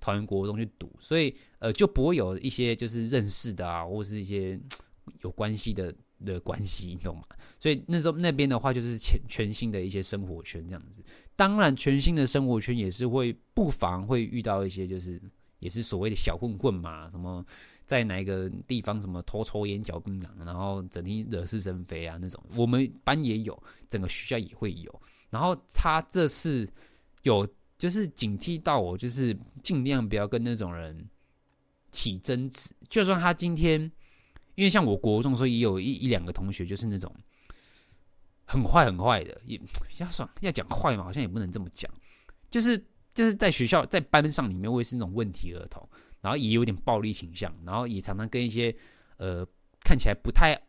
[0.00, 4.58] 桃园国中去读，所以呃就不会有一些就是认识的啊，或是一些
[5.20, 5.94] 有关系的
[6.24, 7.24] 的关系，你懂吗？
[7.58, 11.02] 所以那时候那边的话就是全全新的一些生活圈这样子。
[11.36, 15.20] 当然，全新的生活圈也是会不妨会遇到一些就是
[15.60, 17.44] 也是所谓的小混混嘛，什么
[17.86, 22.42] 在哪一个地方什么偷抽烟、嚼槟榔，然后整天惹是生非啊那种。
[22.56, 25.02] 我们班也有，整个学校也会有。
[25.32, 26.68] 然后他这次
[27.22, 31.08] 有就是警惕到我，就是尽量不要跟那种人
[31.90, 32.70] 起争执。
[32.86, 33.80] 就算他今天，
[34.56, 37.10] 因为像我国中的时候也有一一两个同学，就是那种
[38.44, 39.58] 很坏很坏的，也
[39.96, 41.90] 要说要讲坏嘛，好像也不能这么讲。
[42.50, 42.76] 就是
[43.14, 45.88] 就是在学校在班上里面，会是那种问题儿童，
[46.20, 48.76] 然后也有点暴力倾向，然后也常常跟一些
[49.16, 49.46] 呃
[49.80, 50.60] 看起来不太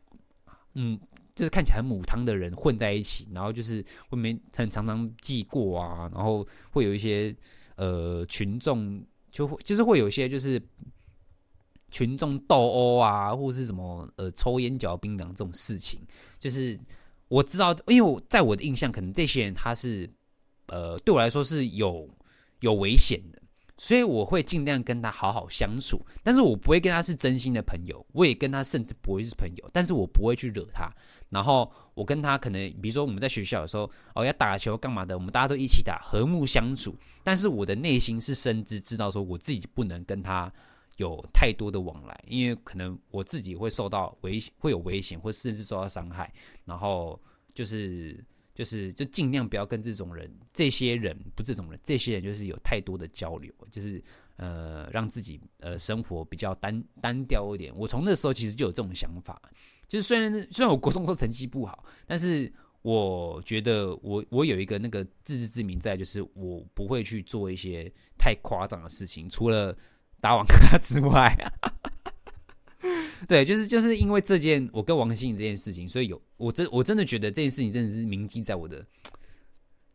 [0.75, 0.97] 嗯。
[1.35, 7.35] 就是看起来很母汤的人混在一起，然后就是会没很常常记过啊，然后会有一些
[7.75, 10.61] 呃群众就会就是会有一些就是
[11.89, 15.99] 群众斗殴啊，或是什么呃抽烟嚼槟榔这种事情，
[16.39, 16.79] 就是
[17.27, 20.09] 我知道，因为我在我的印象，可能这些人他是
[20.67, 22.09] 呃对我来说是有
[22.61, 23.42] 有危险的。
[23.75, 30.89] 所以我会尽量跟他好好相处，但是我不会跟他是真心的朋友，我也跟他甚至不会是朋友，但是我不会去惹他。
[31.29, 36.95] 然后我跟他可能，比如说我们在学校的时候，哦要打球干嘛的，我们大家都一起打，和睦相处。
[37.23, 40.53] 但是我的内心是深知知道说，我自己不能跟他
[40.97, 46.31] 有太多的往来，因为可能我自己会受到危，会有危险，或甚至受到伤害。
[46.65, 47.19] 然后
[47.55, 48.23] 就是。
[48.53, 54.03] 就是就尽量不要跟这种人，这些人不这种人，这些人就是有太多的交流，就是
[54.35, 57.73] 呃让自己呃生活比较单单调一点。
[57.75, 59.41] 我从那时候其实就有这种想法，
[59.87, 62.51] 就是虽然虽然我国中时候成绩不好，但是
[62.83, 69.75] 我觉得我我有一个那个自知之明在，就是我不会去做一些太夸张的事情，除了
[70.21, 71.35] 打网咖之外。
[73.27, 78.85] 对，就是就是因为这件我跟王心怡这件事情，所以有我真我真的觉得这件事情真的是铭记在我的，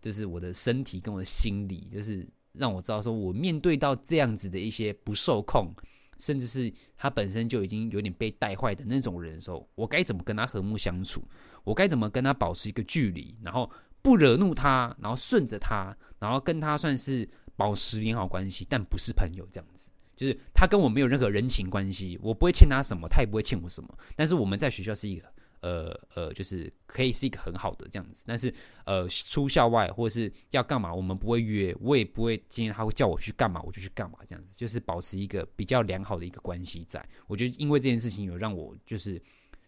[0.01, 5.75] 就是我的身体跟我的心里，就是让我知道说，我面对到这样子的一些不受控，
[6.19, 11.23] 甚至是他本身就已经有点被带坏的那种人的时候，我该怎么跟他和睦相处？
[11.64, 19.91] 我该怎么跟他保持一个距离，然后不惹怒他，然后顺着他，然后跟他算是保持良好关系，但不是朋友这样子。
[20.19, 23.89] 就是他跟我没有任何人情关系，我不会欠他什么，他也不会欠我什么。
[24.17, 28.25] 但是我们在学校是一个呃呃，就是可以是一个很好的这样子。
[28.27, 28.53] 但是
[28.85, 37.03] 呃，出校外或者是要干嘛，我们不会约，我也不会今天他会叫我去干嘛，我就去干嘛这样子，就是保持一个比较良好的一个关系在。
[37.29, 39.23] 我觉得因为这件事情有让我就是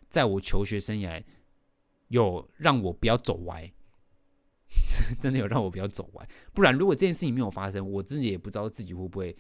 [0.09, 1.23] 在我求学生涯
[2.09, 3.73] 有让我不要走歪。
[5.21, 9.37] 真的有让我比较走歪，不然如果这件事情没有发生，我自己也不知道自己会不会，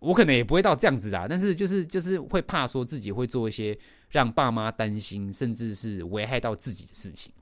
[0.00, 1.26] 我可能也不会到这样子啊。
[1.28, 3.78] 但是就是就是会怕说自己会做一些
[4.10, 7.32] 让爸妈担心，甚至是危害到自己的事情，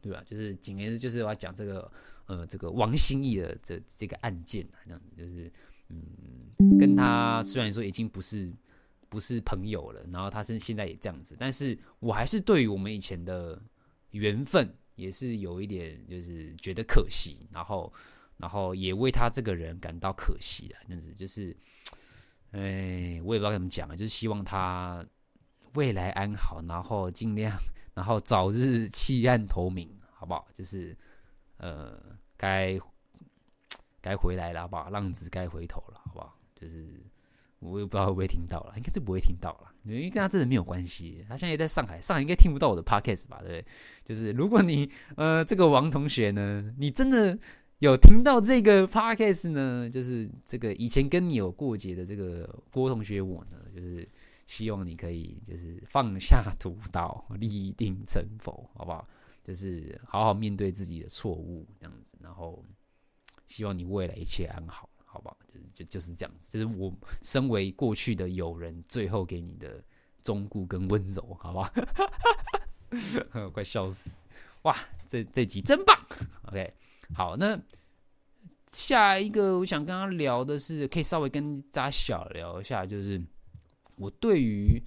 [0.00, 0.22] 对吧？
[0.26, 1.90] 就是简言之，就是我要讲这个
[2.26, 5.50] 呃这个王心义的这这个案件啊，这样子就是
[5.88, 8.52] 嗯，跟他虽然说已经不是
[9.08, 13.60] 不是朋友了，然后他是现在也这样子，但是我还是对于我们以前的
[14.10, 14.72] 缘分。
[14.98, 17.92] 也是有一点，就是觉得可惜，然后，
[18.38, 21.54] 然后也为他这个人感到可惜啊，就是就是，
[22.52, 25.04] 哎，我也不知道怎么讲啊，就是希望他
[25.74, 27.54] 未来安好，然后尽量，
[27.94, 30.48] 然后早日弃暗投明，好不好？
[30.54, 30.96] 就是，
[31.58, 32.00] 呃，
[32.36, 32.78] 该
[34.00, 34.88] 该回来了，好不好？
[34.90, 36.38] 浪子该回头了，好不好？
[36.54, 37.04] 就是。
[37.60, 41.24] 我也不知道会不会听到了，应该是不会听到了，因为跟他真的没有关系。
[41.28, 43.38] 他现在也在上海，上海应该听不到我的 podcast 吧？
[43.40, 43.64] 对不对？
[44.04, 47.36] 就是如果你呃这个王同学呢，你真的
[47.78, 54.06] 有听到这个 podcast 呢，就是这个以前跟你有过节的这个郭同学，我呢，就是
[54.46, 59.06] 希望你可以就是放下屠刀，立定成佛， 好不好？
[59.44, 62.64] 就是好好面对自己的错误，这样子，然后
[63.46, 64.88] 希望你未来一切安好。
[65.10, 65.38] 好不好？
[65.50, 69.82] 就就就是这样子，这是我身为过去的友人，最后给你的
[70.20, 71.72] 忠告跟温柔，好不好？
[73.50, 74.28] 快笑死！
[74.64, 75.98] 哇，这这集真棒。
[76.42, 76.74] OK，
[77.14, 77.60] 好，那
[78.66, 83.20] 下一个我想跟他聊的是，可以稍微跟大家小聊一下，就是
[83.96, 84.82] 我对于。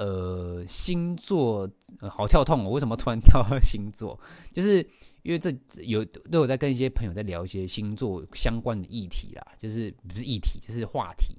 [0.00, 1.68] 呃，星座、
[2.08, 2.70] 好跳痛哦！
[2.70, 4.16] 为什么突然跳到星座？
[4.52, 4.78] 就是
[5.24, 5.52] 因为这
[5.82, 11.36] 有都有在跟一些朋友在聊一些星座相关的议题啦，就是不是议题，就是话题。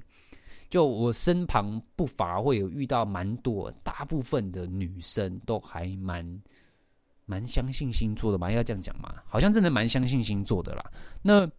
[0.69, 6.41] 就我身旁不乏会有遇到蛮多，大部分的女生都还蛮
[7.29, 10.91] 蛮相信星座的嘛，要这样讲嘛，好像真的蛮相信星座的啦。
[11.21, 11.49] 那。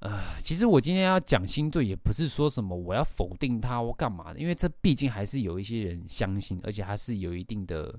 [0.00, 7.98] 呃，其实我今天要讲星座，也不是说什么我要否定它或干嘛的，因为这毕竟还是有一些人相信，而且还是有一定的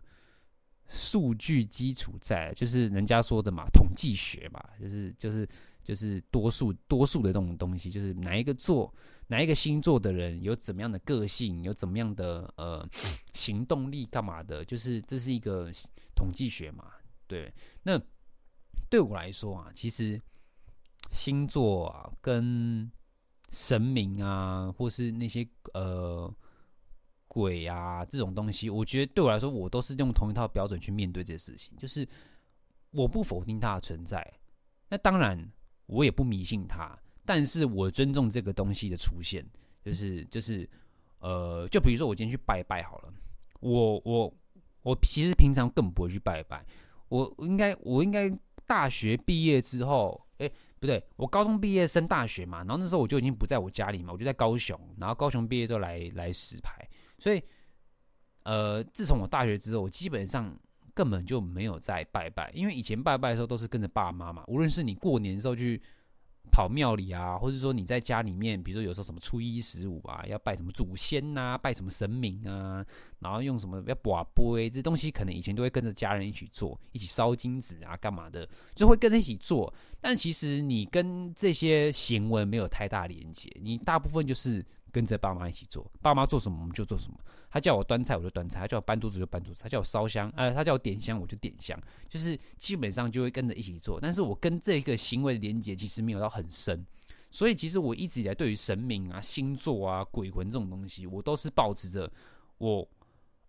[0.87, 5.45] 数据基础在，就是人家说的嘛，统计学嘛，就是就是
[5.89, 8.93] 就是多数多数的这种东西，就是哪一个座
[9.27, 12.87] 哪一个星座的人有怎么样的个性，有怎么样的呃
[13.33, 15.71] 行动力干嘛的，就是这是一个
[16.15, 16.85] 统计学嘛，
[17.27, 17.51] 对。
[17.81, 17.99] 那
[18.89, 20.21] 对我来说啊，其实。
[21.11, 22.91] 星座啊，跟
[23.49, 26.31] 神明啊，或是那些呃
[27.27, 31.75] 鬼啊这种东西，我觉得对我来说，我都是用同一套标准去面对这些事情。
[31.79, 32.07] 就是
[32.91, 34.21] 我不否定它的存在，
[34.89, 35.49] 那当然
[35.89, 39.45] 我也不迷信它，但是我尊重这个东西的出现。
[39.83, 40.69] 就是就是
[41.19, 43.13] 呃，就比如说我今天去拜拜好了，
[43.59, 44.33] 我我
[44.83, 46.65] 我其实平常根本不会去拜拜，
[47.09, 48.31] 我应该我应该
[48.65, 50.51] 大学毕业之后，诶。
[50.79, 57.43] 不对，我高中毕业升大学嘛，然后那时候我就已经不在我家里嘛，我就在高雄，然后高雄毕业之后来来石牌，所以，
[58.43, 60.57] 呃，自从我大学之后，我基本上
[60.99, 65.81] 根本就没有再拜拜，因为以前拜拜的时候都是跟着爸妈嘛，无论是你过年的时候去。
[66.51, 72.83] 跑庙里啊，或者说你在家里面，比如说有时候什么初一十五啊，要拜什么祖先呐、拜什么神明啊，
[73.19, 79.71] 然后用什么要跋杯，这东西可能以前都会跟着家人一起做，一起烧金纸啊，干嘛的，就会跟着一起做。
[80.01, 84.65] 但其实你跟这些行为没有太大连接，你大部分就是。
[84.91, 87.17] 跟着爸妈一起做，爸妈做什么我们就做什么。
[87.51, 93.99] 他叫我端菜我就端菜，他叫我搬桌子就搬桌子，他叫我烧香，呃，他叫我点香我就点香，就是基本上就会跟着一起做。
[93.99, 96.85] 但是我跟这个行为的连接其实没有到很深，
[97.31, 102.11] 所以其实我一直以来对于神明啊、星座啊、鬼魂这种东西，我都是保持着
[102.59, 102.87] 我，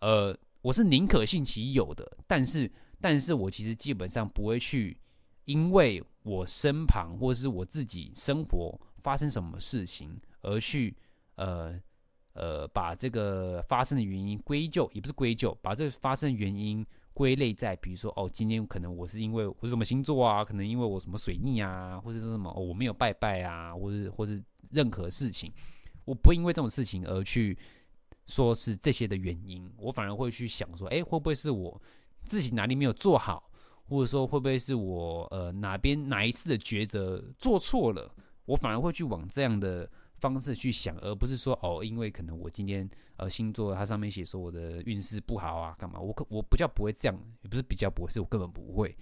[0.00, 2.70] 呃，我是宁可信其有的，但是，
[3.03, 4.96] 但是我其实基本上不会去，
[5.44, 10.97] 因为我身旁或是我自己生活发生什么事情而去。
[11.41, 11.80] 呃
[12.34, 25.53] 呃，把这个发生的原因归咎，也不是归咎，把这个发生的原因归类在，比如说哦，今天可能我是因为我是什么星座啊，可能因为我什么水逆啊，或者说什么，我没有拜拜啊，或者或是任何事情，
[26.05, 27.59] 我不因为这种事情而去
[28.26, 31.82] 说是这些的原因，我反而会去想说，哎，会不会是我
[32.24, 33.51] 自己哪里没有做好，
[33.88, 38.09] 或者说会不会是我呃哪边哪一次的抉择做错了，
[38.45, 39.91] 我反而会去往这样的。
[40.20, 45.98] 方式去想，而不是说哦，因为可能我今天呃星座它上面写说我的运势不好啊，干嘛？
[45.98, 48.94] 我可我不叫不会这样，也不是比较不会，是我根本不会。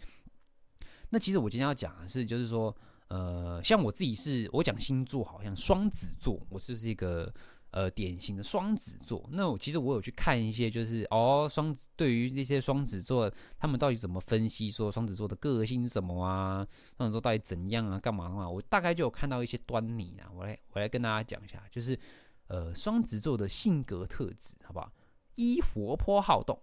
[1.10, 2.74] 那其实我今天要讲的是，就是说
[3.08, 7.32] 呃，像我自己是我讲星座，好像双子座，我就是一个。
[7.70, 9.28] 呃，典型的双子座。
[9.30, 14.70] 那我其实我有去看一些，就是哦，双子对于那些双子座，他们到底怎么分析？
[14.70, 16.66] 说双子座的个性什么啊？
[16.96, 18.00] 双子座到底怎样啊？
[18.00, 18.48] 干嘛干嘛？
[18.48, 20.30] 我大概就有看到一些端倪啊。
[20.34, 21.98] 我来我来跟大家讲一下，就是
[22.46, 24.90] 呃，双子座的性格特质，好不好？
[25.34, 26.58] 一活泼好动，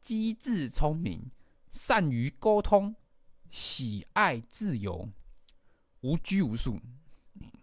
[0.00, 1.30] 机智聪明，
[1.70, 2.96] 善于沟通，
[3.50, 5.10] 喜爱自由，
[6.00, 6.80] 无拘无束。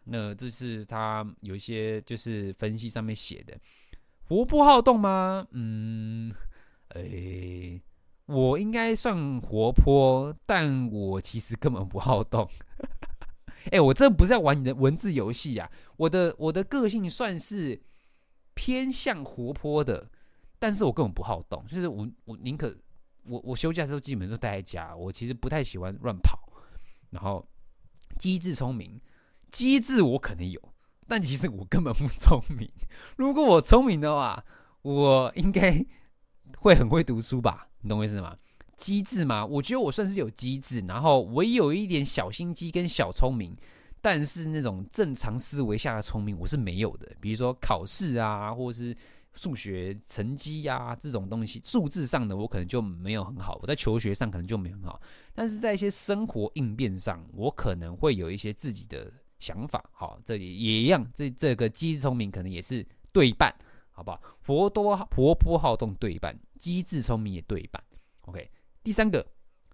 [0.06, 3.58] 那这是他有一些就是分析上面写的，
[4.28, 5.48] 活泼好动吗？
[5.52, 6.34] 嗯，
[6.96, 7.82] 诶、
[8.26, 12.48] 我应该算活泼，但我其实根本不好动。
[13.72, 15.70] 诶、我这不是在玩你的文字游戏啊！
[15.98, 17.82] 我的我的个性算是
[18.54, 20.08] 偏向活泼的，
[20.60, 22.78] 但是我根本不好动，就是我我宁可
[23.28, 26.38] 我我休假的时候基本都待在家，我其实不太喜欢乱跑，
[27.10, 27.44] 然后
[28.20, 29.02] 机智聪明。
[29.52, 30.62] 机智我可能有，
[31.08, 32.70] 但其实我根本不聪明。
[33.18, 34.44] 如果我聪明的话，
[34.82, 35.86] 我应该
[36.60, 37.68] 会很会读书吧？
[37.82, 38.36] 你懂我意思吗？
[38.76, 43.56] 机智嘛，我觉得我算是有机智，然后我也有一点小心机跟小聪明，
[44.02, 47.10] 但是那种正常思维下的聪明我是没有的。
[47.22, 48.94] 比如说考试啊，或是
[49.34, 53.58] 数学成绩呀、这种东西，数字上的我可能就没有很好。
[53.62, 55.00] 我在求学上可能就没有很好，
[55.34, 59.10] 但是在一些生活应变上，我可能会有一些自己的。
[59.40, 63.54] 想法好，这里也一样，这这个机智聪明可能也是对半，
[63.92, 64.22] 好不好？
[64.46, 67.84] 活多活泼好动对半，机智聪明也对半。
[68.22, 68.50] OK，
[68.84, 69.26] 第三个，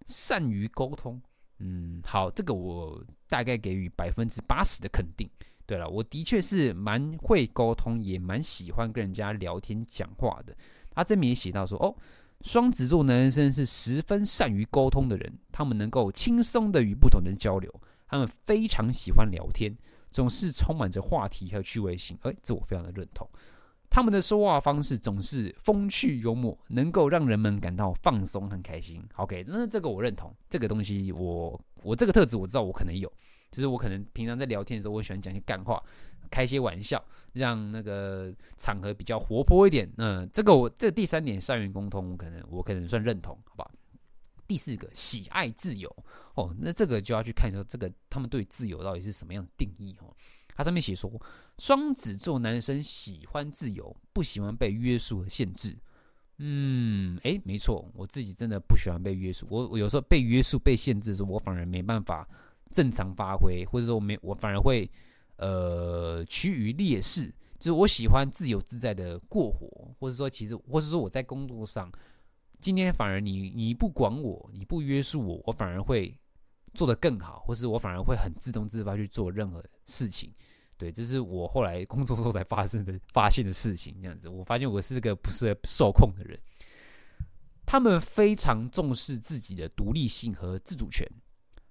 [0.07, 1.22] 善于沟通，
[1.59, 5.30] 嗯，好，这个我大概给予百分之八十的肯定。
[5.66, 10.53] 对了，我的确是蛮会沟通，也蛮喜欢跟人家聊天讲话的。
[10.89, 11.95] 他这边也写到说，哦，
[12.41, 17.74] 双子座男生是十分善于沟通的人，他们能够轻松的与不同人交流。
[18.12, 19.74] 他们非常喜欢聊天，
[20.12, 22.18] 总是充满着话题和趣味性。
[22.24, 23.26] 哎，这我非常的认同。
[23.89, 29.01] 他们的说话方式总是风趣幽默，能够让人们感到放松很开心。
[29.16, 30.36] OK，那这个我认同。
[30.49, 33.09] 这个东西我我这个特质我知道我可能有，
[33.49, 35.82] 就是我可能平常在聊天的时候，我喜欢讲些干话，
[36.30, 37.01] 开些玩笑，
[37.32, 39.89] 让那个场合比较活泼一点。
[39.97, 43.72] 嗯，这个我这第三点善于沟通，我可能我可能算认同，好吧？
[44.52, 45.89] 第四个，喜爱自由
[46.36, 50.14] 哦，那这个就要去看说这个他们对自由到底是什么样的定义哦。
[50.54, 51.10] 它上面写说，
[51.58, 55.74] 双子座男生喜欢自由，不喜欢被约束和限制。
[56.39, 59.47] 嗯，诶，没错，我自己真的不喜欢被约束。
[59.49, 62.28] 我我有时候被约束、被限制的时候，我反而没办法
[62.74, 64.91] 正常发挥，或者说我没我反而会
[65.38, 67.34] 呃趋于劣势。
[67.58, 71.89] 就是我喜欢自由自在的过活，或者说其实，或者说我在工作上。
[72.62, 76.16] 今天反而你你不管我，你不约束我，我反而会
[76.76, 80.32] 做得更好，或是我反而会很自动自发去做任何事情。
[80.78, 83.95] 对，这是我后来工作之后才发生的 发现的事情。
[84.01, 86.39] 这样子，我发现我是个不适合受控的人。
[87.66, 91.07] 他们非常重视自己的独立性和自主权，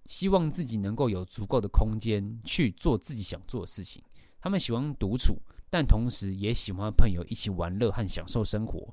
[0.06, 4.02] 希望自己能够有足够的空间去做自己想做的事情。
[4.40, 5.36] 他们喜欢独处，
[5.68, 8.92] 但同时也喜欢朋友一起玩乐和享受生活。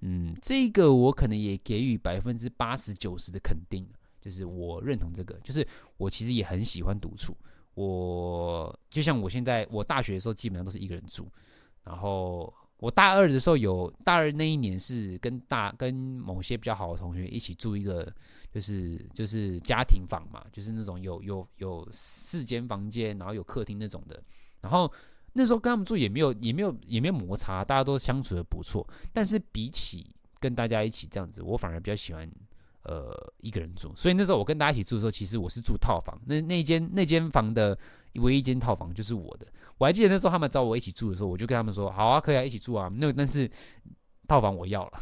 [0.00, 3.84] 嗯，这个我可能也给予百分之八十九十的肯定，
[4.20, 7.36] 就是我认同这个，就是我其实也很喜欢独处。
[7.74, 11.28] 我就像我现在，我大学的时候基本上都是一个人住，
[11.82, 18.12] 然后我大二的时候有大二那一年是跟大跟某些比较好的同学一起住一个，
[18.52, 24.22] 就是就是家庭房嘛，就是那种有有有四间房间，然后有客厅那种的，
[24.60, 24.92] 然后。
[25.32, 28.86] 那时候跟他们住也没有也没有也没有摩擦，大家都相处的不错。
[29.12, 32.28] 但是比起跟大家一起这样子，我反而比较喜欢
[32.82, 33.94] 呃一个人住。
[33.94, 36.18] 所以那时候我跟大家一起住的时候，其实我是住套房。
[36.26, 37.78] 那那间那间房的
[38.14, 39.46] 唯一一间套房就是我的。
[39.76, 43.48] 我还记得那时候他们找我一起住的时候，我就跟他们说：“好啊，可以啊，一起住啊。”那但是
[44.26, 45.00] 套房我要了，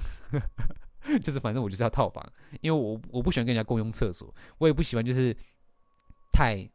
[1.25, 2.23] 就是反正我就是要套房，
[2.61, 5.35] 因为我我不喜欢跟人家共用厕所，我也不喜欢就是
[6.33, 6.69] 太。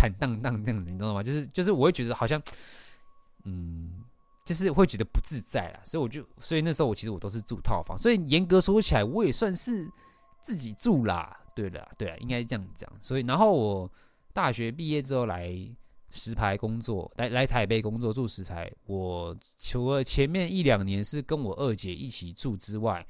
[0.00, 1.22] 坦荡荡这样子，你知道吗？
[1.22, 2.40] 就是就是，我会觉得好像，
[3.44, 4.02] 嗯，
[4.46, 5.80] 就是会觉得不自在啦。
[5.84, 7.98] 所以我就，所以那时候我其实我都是住套房。
[7.98, 9.86] 所以严格说起来，我也算是
[10.42, 11.36] 自己住啦。
[11.54, 12.90] 对了，对了，应该是这样讲。
[13.02, 13.92] 所以，然后我
[14.32, 15.52] 大学毕业之后来
[16.08, 18.72] 石牌工作，来来台北工作住石牌。
[18.86, 23.06] 我除了前面一两年是跟我二姐一起住之外，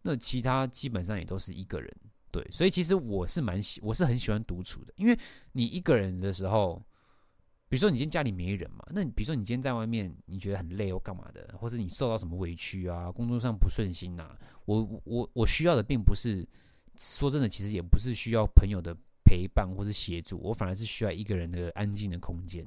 [0.00, 1.94] 那其他基本上也都是一个人。
[2.34, 5.16] 对，所以其实我是蛮喜，我是很喜欢独处的，因为
[5.52, 6.82] 你一个人的时候，
[7.68, 16.44] 比如说你今天家里没人嘛，那你比如说你今天在外面，你觉得很累或干嘛的，或者你受到什么委屈啊，工作上不顺心呐、我我我需要的并不是
[16.98, 18.92] 说真的，其实也不是需要朋友的
[19.24, 22.66] 陪伴或是协助，我反而是需要一个人的安静的空间。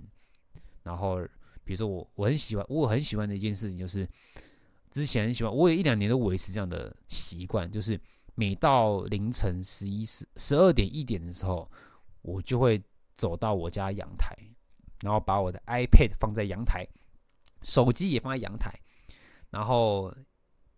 [0.84, 1.20] 然后
[1.66, 4.08] 比如说我我很喜欢我很喜欢的一件事情就是
[4.90, 8.00] 之前很喜欢，我有一两年都维持这样的习惯，就是
[8.38, 11.70] 每到凌晨十一十十二点一点的时候，
[12.22, 12.82] 我就会
[13.16, 14.34] 走到我家阳台。
[15.02, 16.84] 然后把我的 iPad 放在阳台，
[17.62, 18.74] 手机也放在阳台，
[19.52, 20.12] 然后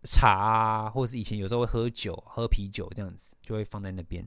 [0.02, 4.22] 茶啊，或者是以前有时候会喝酒、喝啤酒这样子，就会放在那边。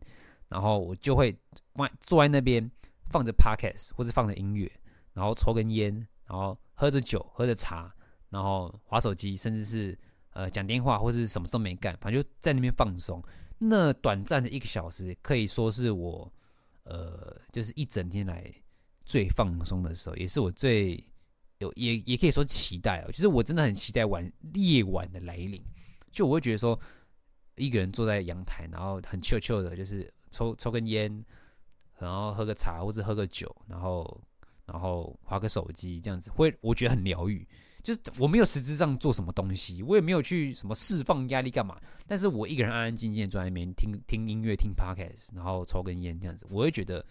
[0.49, 1.35] 然后我就会
[1.75, 2.67] 放坐在那边，
[3.11, 4.71] 放着 Podcast 或者放着音乐，
[5.13, 5.93] 然后抽根烟，
[6.25, 7.93] 然后喝着酒、喝着茶，
[8.29, 9.95] 然后划手机，甚至是
[10.33, 13.23] 呃讲电话或者是什么都没干，反正就在那边放松。
[13.57, 16.31] 那短暂的一个小时，可以说是我
[16.83, 18.53] 呃，就是一整天来。
[19.05, 20.95] 最放松的时候，也是我最
[21.57, 23.11] 有也也可以说期待哦。
[23.11, 25.61] 其实我真的很期待晚夜晚的来临，
[26.09, 26.79] 就我会觉得说，
[27.57, 31.21] 一个人坐在阳台，然后很臭臭的，就是抽抽根烟，
[31.99, 34.21] 然后喝个茶或者喝个酒，然后
[34.65, 37.45] 然后划个手机这样子，会我觉得很疗愈。
[37.83, 47.05] 就是我没有实质上做什么东西，我也没有去什么释放压力干嘛，但是我一个人安安静静坐在那边听听音乐、听 podcast，然后抽根烟这样子，我会觉得。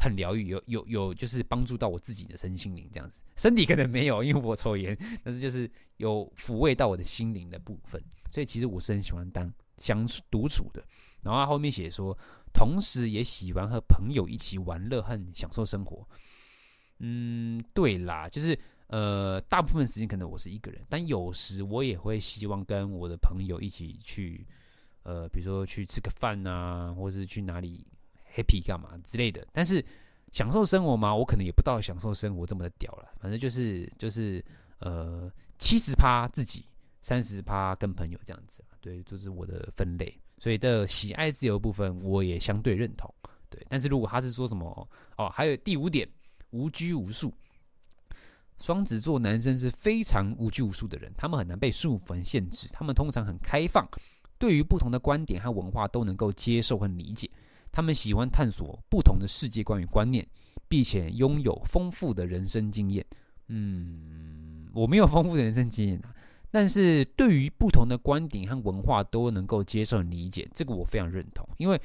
[0.00, 8.00] 很疗愈，有有有，就是帮助到我自己的身心灵这样子，身体可能没有，因为我抽烟，但是就是有抚慰到我的心灵的部分，
[8.30, 10.80] 所以其实我是很喜欢当相处独处的。
[11.20, 12.16] 然后他后面写说，
[12.54, 16.08] 同时也喜欢和朋友一起玩乐和享受生活。
[17.00, 18.56] 嗯，对啦，就是
[18.88, 24.46] 呃，大部分时间可能我是一个人，但有时我也会希望跟我的朋友一起去，
[25.04, 27.86] 呃，比如说去吃个饭啊，或是去哪里。
[28.36, 29.84] happy 干嘛之类的，但是
[30.30, 33.08] 享受生活嘛，我可能也不到享受生活这么的屌了。
[33.18, 34.44] 反正就是就是
[34.78, 36.66] 呃，七十趴自己，
[37.02, 38.62] 三十趴跟朋友这样子。
[38.80, 40.16] 对，就是我的分类。
[40.36, 43.12] 所以的喜爱自由部分，我也相对认同。
[43.50, 46.08] 对，但是如果他是说什么哦，还有第五点，
[46.50, 47.34] 无拘无束。
[48.60, 53.88] 双子座男生是非常无拘无束的人，他们很难被束缚和限制，他们通常很开放，
[54.38, 57.30] 对于不同的观点和文化都能够接受和理解。
[57.70, 60.26] 他们喜欢探索不同的世界观与观念，
[60.68, 63.04] 并且拥有丰富的人生经验。
[63.48, 66.12] 嗯，我没有丰富的人生经验啊，
[66.50, 71.46] 但是对于不同的观点和文化都能够接受理解，这个我非常认同。
[71.58, 71.80] 因为，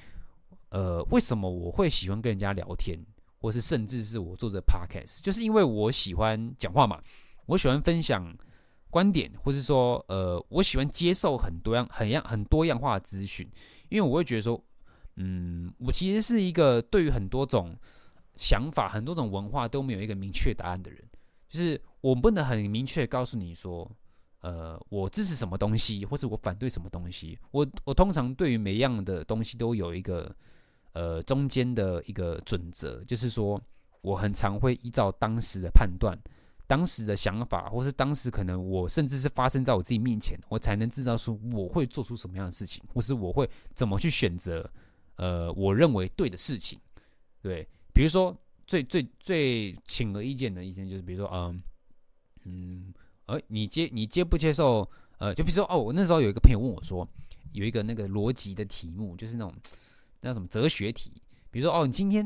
[0.69, 2.97] 呃，为什么我会喜欢跟人家聊天，
[3.43, 6.99] 或是甚至是我做的 podcast，就是因为我喜欢讲话嘛，
[7.45, 8.35] 我喜欢分享
[8.89, 13.45] 观点，或是说，呃，我喜欢接受很多样、很样、很多样化的资讯，
[13.89, 14.63] 因为我会觉得说。
[15.17, 17.77] 嗯，我其实是一个对于很多种
[18.35, 20.99] 想法、很多种文化都没有一个明确答案的人。
[21.47, 23.87] 就是我不能很明确告诉你说，
[24.41, 27.37] 呃，我支持什么东西，或是我反对什么东西。
[27.51, 30.35] 我我通常对于每一样的东西都有一个
[30.93, 33.61] 呃中间的一个准则，就是说
[34.01, 36.17] 我很常会依照当时的判断、
[36.65, 44.69] 当时的想法，或是当时可能我甚至是发生在我自己面前，我才能制造出我会做出什么样的事情，或是我会怎么去选择。
[45.15, 46.79] 呃，我认为对的事情，
[47.39, 48.35] 对，比如说
[48.65, 51.61] 最最最轻而易见的意见就是，比如说，嗯
[52.45, 52.93] 嗯，
[53.27, 54.89] 呃，你接你接不接受？
[55.19, 57.07] 呃，就比如说，哦，我那时候有一个朋友问我说，
[57.51, 59.53] 有一个那个逻辑的题目，就是那种
[60.25, 61.11] 那什么哲学题，
[61.51, 62.25] 比如说，哦，你今天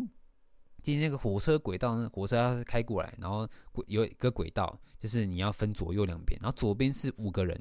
[0.84, 3.50] 今天那个火车轨道，那火车要开过来，然后
[3.88, 7.60] 有一个轨道，就是你要分左右两边，然后左边是五个人，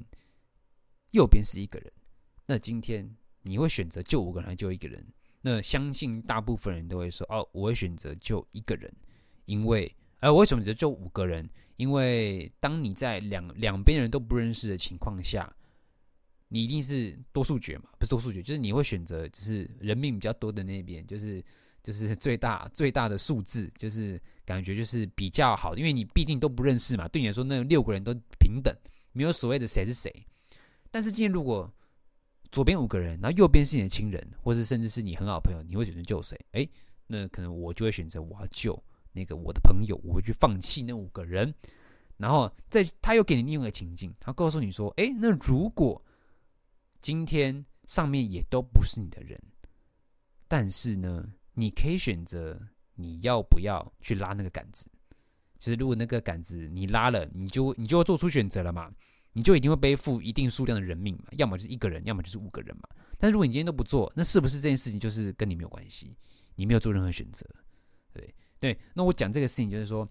[1.13, 1.91] 右边是一个人，
[2.45, 5.03] 那今天你会选择救五个人还是救一个人？
[5.41, 8.95] 那相信大部分人都会说哦，我会选择救一个人，
[9.47, 15.51] 因为，呃，我会选择救五个人，因为当你在两两边人都不认识的情况下，
[16.49, 21.43] 你一定是多数决嘛，不是多数决，就是你会选择就是人命比较多的那边，就是
[21.83, 28.75] 就是最大最大的数字，就是感觉就是比较好，因为你毕竟都不认识嘛，对你来说那六个人都平等，
[29.13, 30.13] 没有所谓的谁是谁。
[30.91, 31.71] 但是今天如果
[32.53, 36.39] 左边五个人，然后右边是你的亲人，或是甚至是你很好的朋友，你会选择救谁？
[36.53, 36.69] 诶，
[37.09, 38.81] 那可能我就会选择我要救
[39.13, 41.53] 那个我的朋友，我会去放弃那五个人。
[42.17, 46.01] 然后在他又给你另外一个情境，他告诉你说：诶，那如果
[47.01, 49.41] 今天上面也都不是你的人，
[50.49, 52.61] 但是呢，你可以选择
[52.95, 54.91] 你要不要去拉那个杆子。
[55.59, 58.93] 其实如果那个杆子你拉了，你就你就会做出选择了嘛。
[59.33, 62.89] 你就一定会背负一定数量的人命嘛，要么就是一个人，要么就是五个人嘛。
[63.19, 66.17] 但是如果你今天都不做，那是不是这件事情就是跟你没有关系？
[66.55, 67.47] 你没有做任何选择，
[68.15, 68.79] 对对。
[68.95, 70.09] 那我讲这个事情就是说，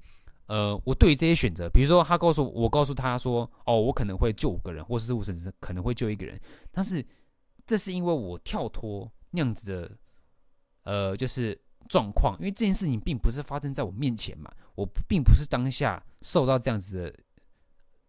[0.48, 6.40] 呃，我对于这些选择，比如说他告诉我，我告诉他说，哦，我可能会救五个人，或是我甚至可能会救一个人，
[6.72, 7.06] 但是
[7.66, 9.98] 这是因为我跳脱那样子的，
[10.84, 17.20] 呃，就是状况，因为这件事情并不是发生在我面前嘛，我并不是当下受到这样子的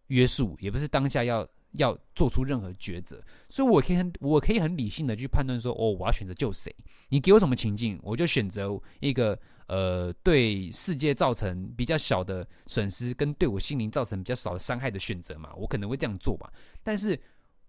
[0.07, 1.47] 约束，也不是当下要。
[1.73, 6.73] 要做出任何抉择，所以我可以很，我可以很理性的去判断说，哦，我要选择救谁？
[7.09, 9.37] 你给我什么情境，我就选择一个
[9.67, 15.53] 呃，对世界造成比较小的损失，跟对我心灵造成比较少的伤害的选择嘛。
[15.55, 16.51] 我可能会这样做吧。
[16.83, 17.19] 但是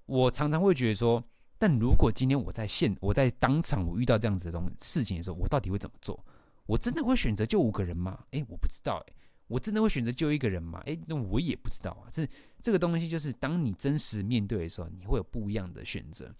[0.06, 1.22] 我常常会觉得说，
[1.58, 6.24] 但如果今天我在现，我在当场我遇到这样子的东事情的时候，我到底会怎么做？
[6.66, 8.24] 我真的会选择救五个人吗？
[8.30, 9.14] 诶，我不知道诶。
[9.48, 10.80] 我真的会选择救一个人吗？
[10.84, 12.06] 诶，那我也不知道啊。
[12.12, 12.28] 这
[12.60, 16.30] 这个东西就是，当你真实面对的时候，你会有不一样的选择。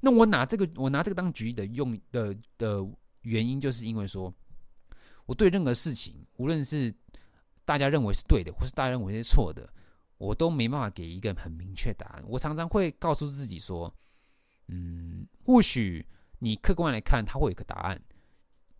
[0.00, 2.84] 那我拿这个，我拿这个当举例的用的的
[3.22, 4.34] 原因，就是因为说，
[5.26, 6.92] 我对任何事情，无论是
[7.64, 9.68] 大家认为是对的，或是大家认为是错的，
[10.18, 12.24] 我都没办法给一个很明确答案。
[12.26, 13.92] 我常常会告诉自己说，
[14.68, 16.06] 嗯，或许
[16.38, 18.00] 你客观来看，它会有个答案。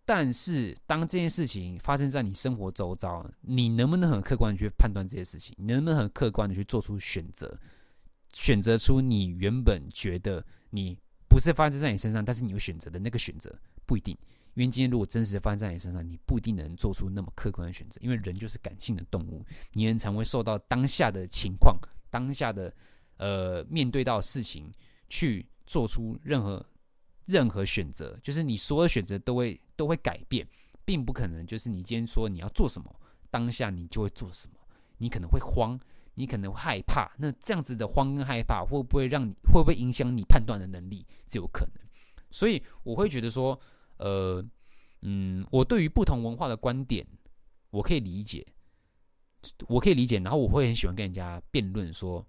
[0.05, 5.53] 但是，当这件事情发生在你生活周遭，你能不能很客观的去判断这些事情？
[5.57, 7.53] 你能不能很客观的去做出选择，
[8.31, 13.53] 选择出你原本觉得你不是发生在你身上，但是你有选择的那个选择？
[13.85, 14.17] 不一定，
[14.61, 21.77] 因为今天如果真实发生在你身上，你不一定能做出那么客观的选择，因为人就是感性的动物，你很常会受到当下的情况、
[22.09, 22.73] 当下的
[23.17, 24.71] 呃面对到事情
[25.09, 26.65] 去做出任何。
[27.29, 30.47] 任何选择，就是你所有的选择都会都会改变，
[30.85, 32.89] 并不可能就是你今天说你要做什么，
[33.29, 34.53] 当下你就会做什么。
[34.97, 35.77] 你可能会慌，
[36.13, 37.11] 你可能害怕。
[37.17, 41.05] 那这样子的慌跟害怕，会不会让你会不会影响你判断的能力？
[41.29, 41.85] 是有可能。
[42.31, 43.59] 所以我会觉得说，
[43.97, 44.43] 呃，
[45.01, 47.05] 嗯，我对于不同文化的观点，
[47.69, 48.45] 我可以理解，
[49.67, 52.25] 我可以理解，然后我会很喜欢跟人家辩论说，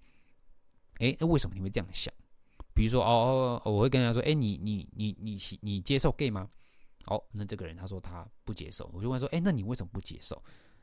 [0.99, 2.13] 诶，那为什么你会这样想？
[2.75, 6.49] 比如说哦哦，我会跟他说，哎，你你你你你接受 gay 吗？
[7.07, 10.41] 哦，那这个人他说他不接受，我就问说，哎，那你为什么不接受？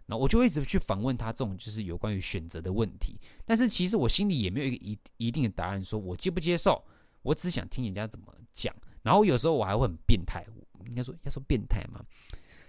[0.08, 3.20] 那我就一直去反问他这种就是有关于选择的问题。
[3.46, 6.84] 但是其实我心里也没有一个一一定的答案，说我接不接受，
[7.22, 8.76] 我只想听人家怎么讲。
[9.06, 10.46] 然后有时候我还会很变态，
[10.86, 12.04] 应该说要说变态嘛，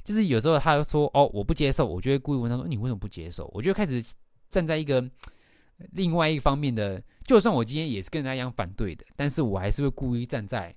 [0.05, 3.51] 就是有时候他说哦我不接受，我就会故意问他说你为什么不接受？
[3.53, 4.01] 我就开始
[4.49, 5.05] 站在一个。
[5.93, 10.75] 另外一方面的，就算我今天也是跟人家一样反对的，但是我还是会故意站在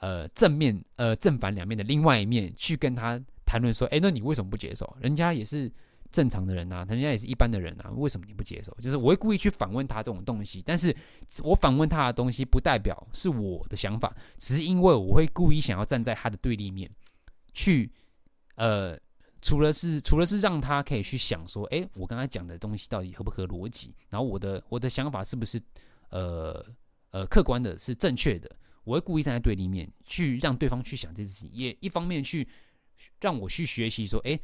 [0.00, 4.96] 呃正面呃正反两面的另外一面去跟他谈论说，哎，那你为什么不接受？
[5.00, 5.70] 人家也是
[6.12, 8.76] 正常的人呐、啊，人家也是一般的人啊，为什么你不接受？
[8.80, 10.94] 就是我会故意去反问他这种东西，但是
[11.42, 16.90] 我反问他的东西不代表是我的想法，只是因为我会故意想要站在他的对立面
[17.52, 17.90] 去
[18.56, 18.98] 呃。
[19.42, 23.94] 除了是，除了是让他可以去想说，诶，我刚才讲的东西到底合不合逻辑？
[24.10, 25.58] 然后我的我的想法是不是，
[26.10, 26.62] 呃
[27.10, 28.54] 呃，客观的，是正确的？
[28.84, 32.46] 我会故意站在对立面，去让对方去想这件事情，也一方面去
[33.18, 34.38] 让我去学习说，诶，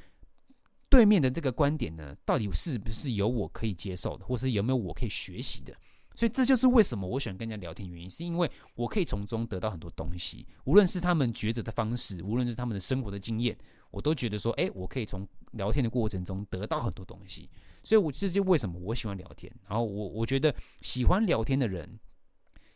[0.97, 5.75] 对面的这个观点呢，到底是不是有我可以接受的，或是有没有我可以学习的？
[6.15, 13.55] 所以这就是为什么我喜欢跟人家聊天原因，是因为我可以从中得到很多东西，无论是他们抉择的方式，无论是他们的生活的经验。
[13.91, 17.49] 我都觉得说，哎，我可以从聊天的过程中得到很多东西，
[17.83, 19.51] 所以，我这就为什么我喜欢聊天。
[19.69, 21.99] 然后，我我觉得喜欢聊天的人，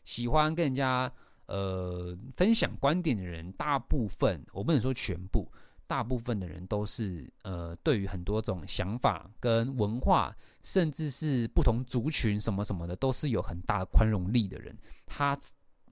[0.04, 1.12] 喜欢跟人家
[1.46, 5.50] 呃分享观点的人，大部分我不能说全部，
[5.90, 10.32] 大部分的人都是呃对于很多种想法跟文化，
[10.62, 14.72] 甚至是不同族群什么什么的，都是有很大的宽容力的人，
[15.04, 15.36] 他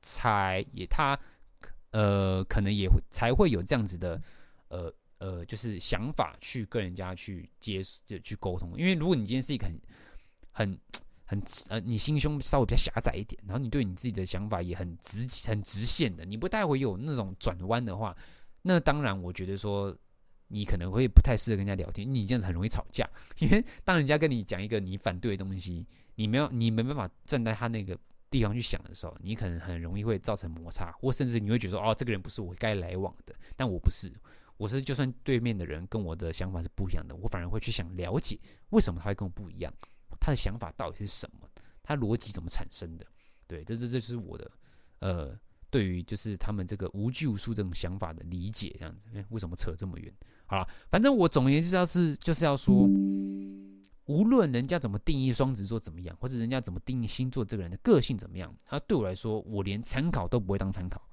[0.00, 1.18] 才也他
[1.90, 4.22] 呃可能也会才会有这样子的
[4.68, 4.94] 呃。
[5.20, 9.76] 呃，就是想法去跟人家去接就去沟通，因为如果你今天是一个很
[10.52, 10.78] 很
[11.24, 18.16] 很呃，你心胸稍微比较狭窄一点，然后你对你自己的想法也很直很直线的，你不太会有那种转弯的话，
[18.62, 19.96] 那当然我觉得说
[20.48, 23.08] 你可能会不太适合跟人家聊天，你这样子很容易吵架，
[23.40, 27.98] 因为当人家跟你讲一个你反对的东西，你没有你没办法站在他那个
[28.30, 34.12] 地方去想的时候，你可能很容易会造成摩擦，或甚至你会觉得说哦，这个人不是我该来往的，但我不是。
[34.56, 38.36] 我是就算对面的人跟我的想法是不一样的，我反而会去想了解
[38.70, 39.72] 为什么他会跟我不一样，
[40.18, 41.48] 他的想法到底是什么，
[41.80, 43.06] 他逻辑怎么产生的？
[43.46, 44.50] 对，这这这是我的
[44.98, 45.38] 呃，
[45.70, 49.08] 对于就是他们这个无拘无束这种想法的理解，这样子。
[49.14, 50.12] 诶，为什么扯这么远？
[50.46, 52.74] 好了，反正我总而言之要是就是要说，
[54.06, 61.06] 无论人家怎么定义双子座怎么样，或者人家怎么定义星座这个人的个性怎么样，他对我来说，我连参考都不会当参考。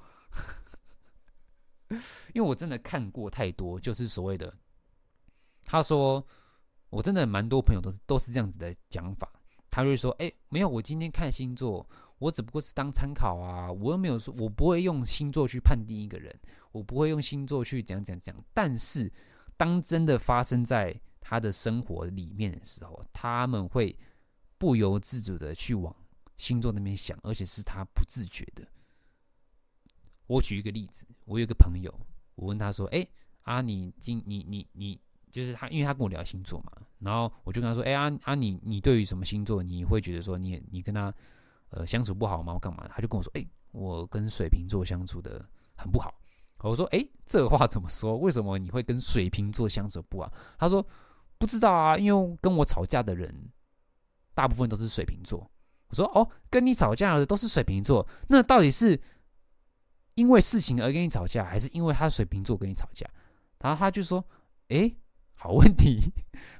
[2.33, 4.51] 因为我真的看过太多，就是所谓的，
[5.63, 6.25] 他说，
[6.89, 9.31] 我真的蛮多朋友都是都是这样子的讲法，
[9.69, 11.87] 他就会说，哎，没有，我今天看星座，
[12.17, 16.33] 我只不过是当参考啊，我又没有说，我不会用星座去判定一个人，
[16.71, 18.35] 我不会用星座去讲讲讲。
[18.53, 19.11] 但是，
[19.57, 23.97] 当真的发生在他的生活里面的时候，他们会
[24.57, 25.95] 不由自主的去往
[26.37, 28.65] 星座那边想，而且是他不自觉的。
[30.27, 31.93] 我举一个例子，我有个朋友，
[32.35, 33.05] 我问他说，哎，
[33.41, 34.99] 啊，你今你你你。
[35.31, 41.13] 就是他，因为他跟我聊星座嘛，然后我就跟他说：“哎、欸、啊啊，你你对于什么星座，你会觉得说你你跟他
[41.69, 42.53] 呃相处不好吗？
[42.53, 45.43] 我干嘛？”他就跟我说：“哎、我跟水瓶座相处的
[45.75, 46.13] 很不好。”
[46.59, 48.17] 我说：“哎、欸，这话怎么说？
[48.17, 50.85] 为什么你会跟水瓶座相处不好？”他说
[51.37, 53.33] ：“不知道啊，因为跟我吵架的人
[54.33, 55.39] 大部分都是水瓶座。”
[55.89, 58.99] 我说：“哦，跟你吵架的都是水瓶座，那到底是
[60.15, 63.07] 因为事情而跟你吵架，还是因为他水瓶座跟你吵架？”
[63.59, 64.23] 然后他就说
[64.69, 64.91] ：“哎、”
[65.37, 65.99] 好问题，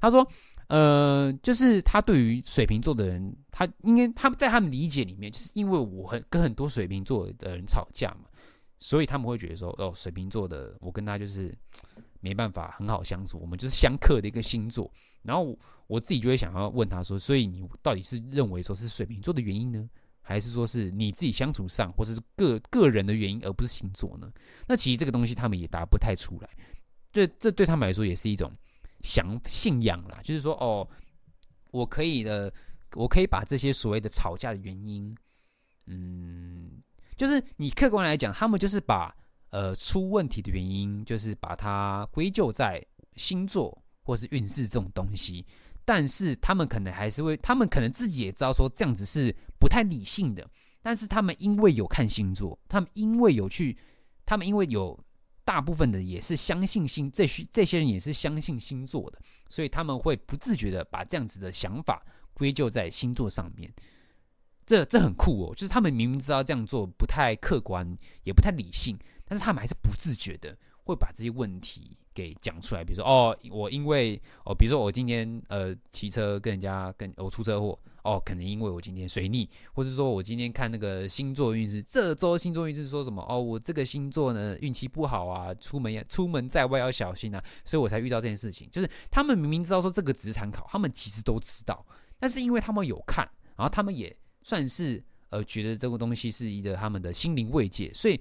[0.00, 0.24] 他说，
[0.68, 8.28] 呃，就是他对于水瓶座的人，他应该他们在他们理解里面，就是因为我很跟很多水瓶座的人吵架嘛，
[8.78, 11.56] 所以他们会觉得说，哦，水瓶座的我跟他就是
[12.20, 14.92] 没办法很好相处，我们就是相克的一个星座。
[15.22, 19.88] 然后我，自己就会想要问他说，所以你到底是认为说是水瓶座的原因呢，
[20.20, 24.30] 还是说是你自己相处上，或是个个人的原因，而不是星座呢？
[24.68, 26.50] 那其实这个东西他们也答不太出来，
[27.10, 28.52] 对，这对他们来说也是一种。
[29.02, 30.88] 想信仰啦，就是说，哦，
[31.70, 32.52] 我可以的，
[32.96, 35.14] 我可以把这些所谓的吵架的原因，
[35.86, 36.82] 嗯，
[37.16, 39.14] 就是你客观来讲，他们就是把
[39.50, 42.84] 呃出问题的原因，就是把它归咎在
[43.14, 45.44] 星座或是运势这种东西，
[45.84, 50.48] 但是他们可能还是会，他们可能自己也知道说这样子是不太理性的，
[50.82, 53.76] 但是他们因为有看星座，他们因为有去，
[54.24, 54.98] 他们因为有。
[55.46, 62.04] 大部分的也是相信星，这些这些人也是相信星座的，所以他们会不自觉的把这样子的想法
[62.36, 63.72] 归咎在星座上面。
[64.66, 72.84] 这这很酷哦，就是他们明明知道这样做不太客观，也不太理性，但是他们还是不自觉的会把这些问题给讲出来。
[72.84, 77.78] 比如说，哦，我因为哦，比如说我今天呃骑车跟人家跟我出车祸。
[78.02, 83.20] 哦，可能因为我今天水逆，或者说我今天看那个星座运势，这周星座运势说什么？
[83.28, 88.68] 哦，我这个星座呢运气不好啊，出门要出门在外要小心啊，所以我才遇到这件事情。
[88.70, 91.84] 就是他们明明知道说这个只是参考，他们其实都知道，
[92.18, 98.20] 但是因为他们有看，然后他们也算是呃觉得这个东西是一个他们的心灵慰藉，所以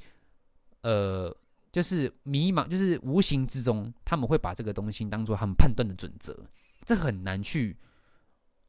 [0.81, 1.35] 呃
[1.71, 6.37] 就是迷茫，就是无形之中他们会把这个东西当做他们判断的准则，
[6.85, 7.77] 这很难去。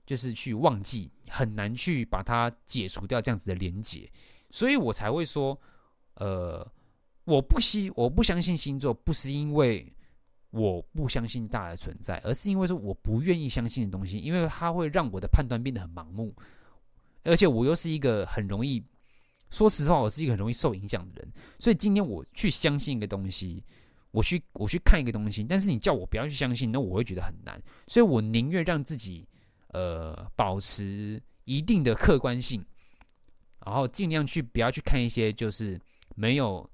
[0.06, 4.08] 就是去忘记，很难去把它解除掉这样子的连结，
[4.50, 5.60] 所以我才会说，
[6.14, 6.64] 呃，
[7.24, 9.92] 我不希我不相信星座，不是因为
[10.50, 16.34] 我不相信大的存在，而是因为说我不愿意相信的东西，因为它会让我的判断变得很盲目，
[17.24, 18.82] 而且我又是一个很容易，
[19.50, 23.62] 说实话，我是一个很容易受影响的人，所以今天我去相信一个东西，
[24.10, 29.26] 我去我去看一个东西，但是你叫我不要去相信，那我会觉得很难，所以我宁愿让自己。
[29.72, 32.64] 呃，保持一定的客观性，
[33.62, 35.78] 然后尽量去不要去看一些就是
[36.14, 36.66] 没有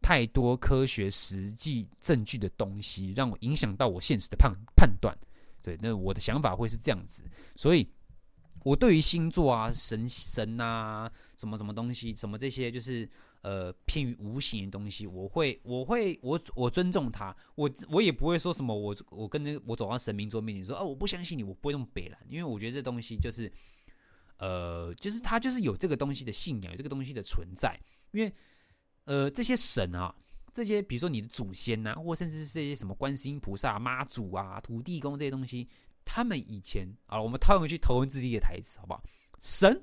[0.00, 5.16] 太多科学实际证据的东西，让我影响到我现实的判判断。
[5.62, 7.24] 对，那我的想法会是这样子，
[7.56, 7.88] 所以
[8.64, 13.08] 我对于星座啊、神神啊、什么什么东西、什么这些就是。
[13.42, 23.50] 呃，偏于无形的东西，我会，我会，我我尊重他，我我也不会说什么，我我跟那我走到神明桌面前说，哦，我不相信你，我不会那么北烂，因为我觉得这东西就是，
[24.36, 27.80] 呃，就是他就是有这个东西的信仰，有这个东西的存在，
[28.10, 28.30] 因为，
[29.10, 30.14] 呃，这些神啊，
[30.54, 35.68] 这些比如说你的祖先呐、啊，或甚至是这些什么观世音菩萨、妈祖啊、土地公这些东西，
[36.04, 39.02] 他们以前啊，我们套用回去头文字 D 的台词，好不好？
[39.40, 39.82] 神，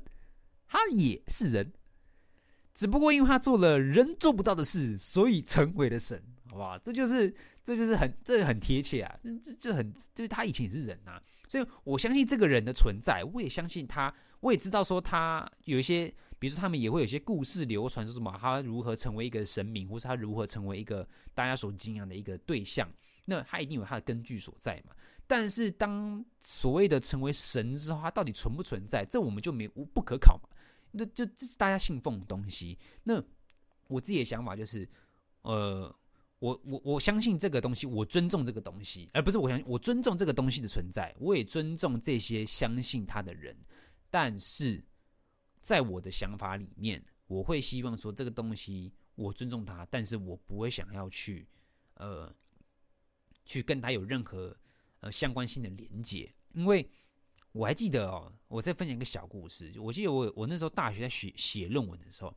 [0.66, 1.74] 他也是人。
[2.74, 6.80] 只不过因为他做了人做不到的事，所以成为了神，好不好？
[6.80, 9.20] 这就是，这就是很，这很贴切啊！
[9.44, 22.90] 这这很，就是他以前也是人、啊，所以我相信这个人的存在，我也相信他，我也知道说他有一些，比如说他们也会有些故事流传，说什么他如何成为一个神明，或是他如何成为一个大家所敬仰的一个对象，
[23.26, 24.96] 那他一定有他的根据所在嘛。
[25.26, 30.48] 但是当所谓的成为神之后，他到底存不存在，这我们就没无不可考嘛。
[30.92, 32.78] 那就这是大家信奉的东西。
[33.04, 33.22] 那
[33.88, 34.88] 我自己的想法就是，
[35.42, 35.94] 呃，
[36.40, 43.56] 我我我相信这个东西，我尊重这个东西，而不是我相信我尊重这个东西的存在，我也尊重这些相信他的人。
[44.10, 44.82] 但是
[45.68, 51.46] 在我的想法里面，我会希望说这个东西我尊重他，但是我不会想要去
[51.96, 52.34] 呃
[53.44, 54.56] 去跟他有任何
[55.02, 56.34] 呃相关性的连接。
[56.54, 56.90] 因为
[57.52, 59.74] 我还记得哦，我再分享一个小故事。
[59.78, 62.34] 我记得我我那时候大学在写写论文的时候，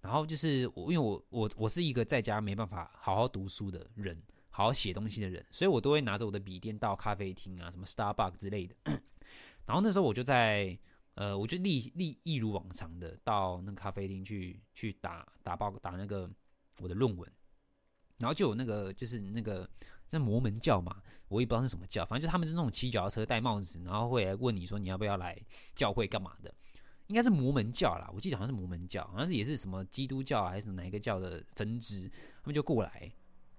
[0.00, 8.74] 然后就是我因为我我我是一个在家没办法好好读书的人，好好写东西的人，所以我都会拿着我的笔电到咖啡厅啊，什么 Starbucks 之类的。
[9.66, 10.78] 然后那时候我就在
[11.14, 16.28] 呃，我就立立一如往常的到那咖啡厅去去打打报打那个
[16.80, 17.30] 我的论文，
[18.18, 19.68] 然后就有那个就是那个
[20.10, 25.40] 那摩门教嘛，我也不知道是什么教，反正就他们是那种骑脚踏车戴帽子，然后会来问你说你要不要来
[25.74, 26.52] 教会干嘛的，
[27.06, 32.10] 应该是摩门教啦，我记得好像是摩门教，好像是也是什么基督教还是哪一个教的分支，
[32.42, 33.12] 他们就过来。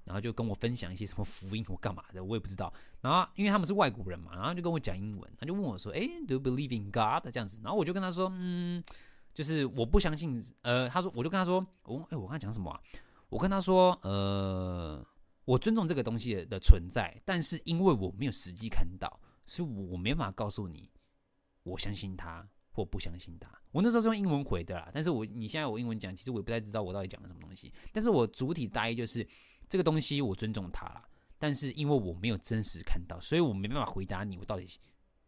[0.06, 2.72] 然后就跟我分享一些什么福音或干嘛的，我也不知道。
[3.01, 7.60] 然后因为他们是外国人嘛，然后就跟我讲英文，他就问我说：“哎，Do you believe in God？” 这样子。
[7.64, 8.84] 然后我就跟他说：“嗯，
[9.34, 12.80] 就是我不相信。”呃，他说，我就跟他说：“我哎，我刚才讲什么啊？
[13.30, 15.03] 我跟他说：呃，
[15.43, 20.89] 我尊重这个东西的存在，但是因为我没有实际看到，所以我没办法告诉你，
[21.64, 23.49] 我相信他或不相信他。
[23.72, 27.74] 我那时候是用英文回的啦，但是我你现在我英文讲，其实我也不太知道我到底讲了什么东西。
[27.91, 29.28] 但是我主体大意就是。
[29.68, 31.03] 这个东西我尊重他啦，
[31.38, 34.68] 但是因为我没有真实看到，所以我没办法回答你，我到底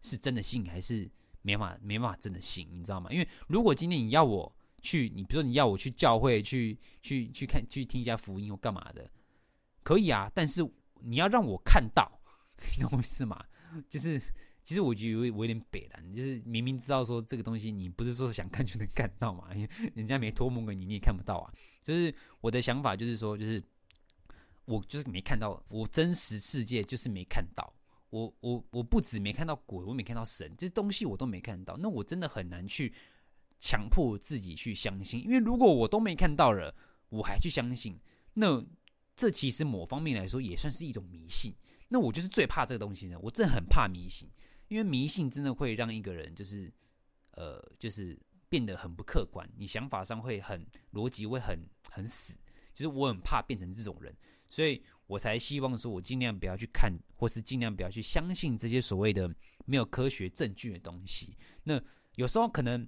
[0.01, 1.09] 是真的信还是
[1.41, 3.11] 没办法没办法真的信，你知道吗？
[3.11, 9.09] 因为如果今天你要我去，你比如说你要我去教会去去去看去听一下福音或干嘛的，
[9.83, 10.61] 可以啊，但是
[11.01, 12.21] 你要让我看到，
[12.77, 13.43] 你懂我意思吗？
[13.89, 14.19] 就是
[14.63, 21.53] 其实我觉得我有点北烂，就是明明知道说这个东西你不是说想看就能看到嘛，因为人家没托梦给你，你也看不到啊。
[21.81, 23.61] 就是我的想法就是说，就是。
[24.67, 27.73] 我就是没看到，我真实世界就是没看到。
[28.09, 31.75] 我我我不止没看到鬼，我没看到神，这东西我都没看到。
[31.77, 32.93] 那我真的很难去
[33.59, 36.75] 强迫自己去相信，因为如果我都没看到了，
[37.09, 37.99] 我还去相信，
[38.33, 38.65] 那
[39.15, 41.53] 这其实某方面来说也算是一种迷信。
[41.89, 44.29] 那我就是最怕这个东西的，我真的很怕迷信，
[44.67, 46.71] 因为迷信真的会让一个人就是
[47.31, 48.17] 呃，就是
[48.49, 51.59] 变得很不客观，你想法上会很逻辑会很
[51.89, 52.39] 很死。
[52.73, 54.15] 其实我很怕变成这种人。
[54.49, 59.33] 所以我才希望说，我尽量不要去看，或是尽量不要去相信这些所谓的
[59.65, 61.37] 没有科学证据的东西。
[61.63, 61.81] 那
[62.15, 62.87] 有时候可能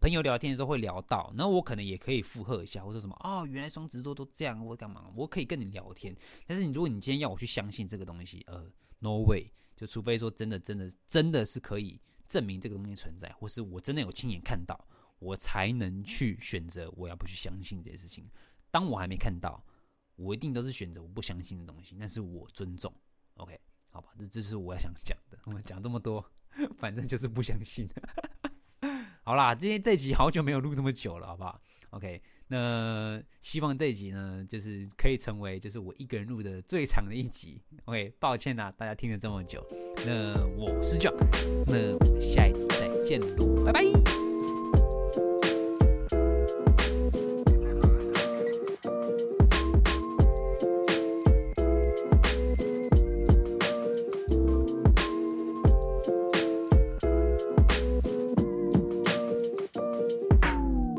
[0.00, 5.10] 朋友聊天的时候会聊到，那我可能也可以附和一下，或者什么哦，原来双子座都这样，我干嘛？
[5.14, 6.14] 我可以跟你聊天。
[6.46, 18.28] 但是你如果你今天要我去相信这个东西，呃，no way，就除非说真的、真的、真的是可以证明这个东西存在，或是我真的有亲眼看到，我才能去选择我要不去相信这些事情。
[18.70, 19.64] 当我还没看到。
[20.18, 22.92] 我一定都是选择我不相信的东西，但是我尊重
[23.36, 23.58] ，OK，
[23.90, 25.38] 好吧，这这是我要想讲的。
[25.44, 26.24] 我们讲这么多，
[26.76, 27.88] 反正就是不相信。
[29.22, 31.60] 好啦，今天这集好久没有录这么久了，好不好
[31.90, 37.62] ？OK，那希望这一集呢，就是可以成为就是我一个人录的最长的一集。
[37.84, 39.64] OK，抱歉啦，大家听了这么久。
[40.04, 41.14] 那我是 John，
[41.66, 44.07] 那我们下一集再见喽，拜拜。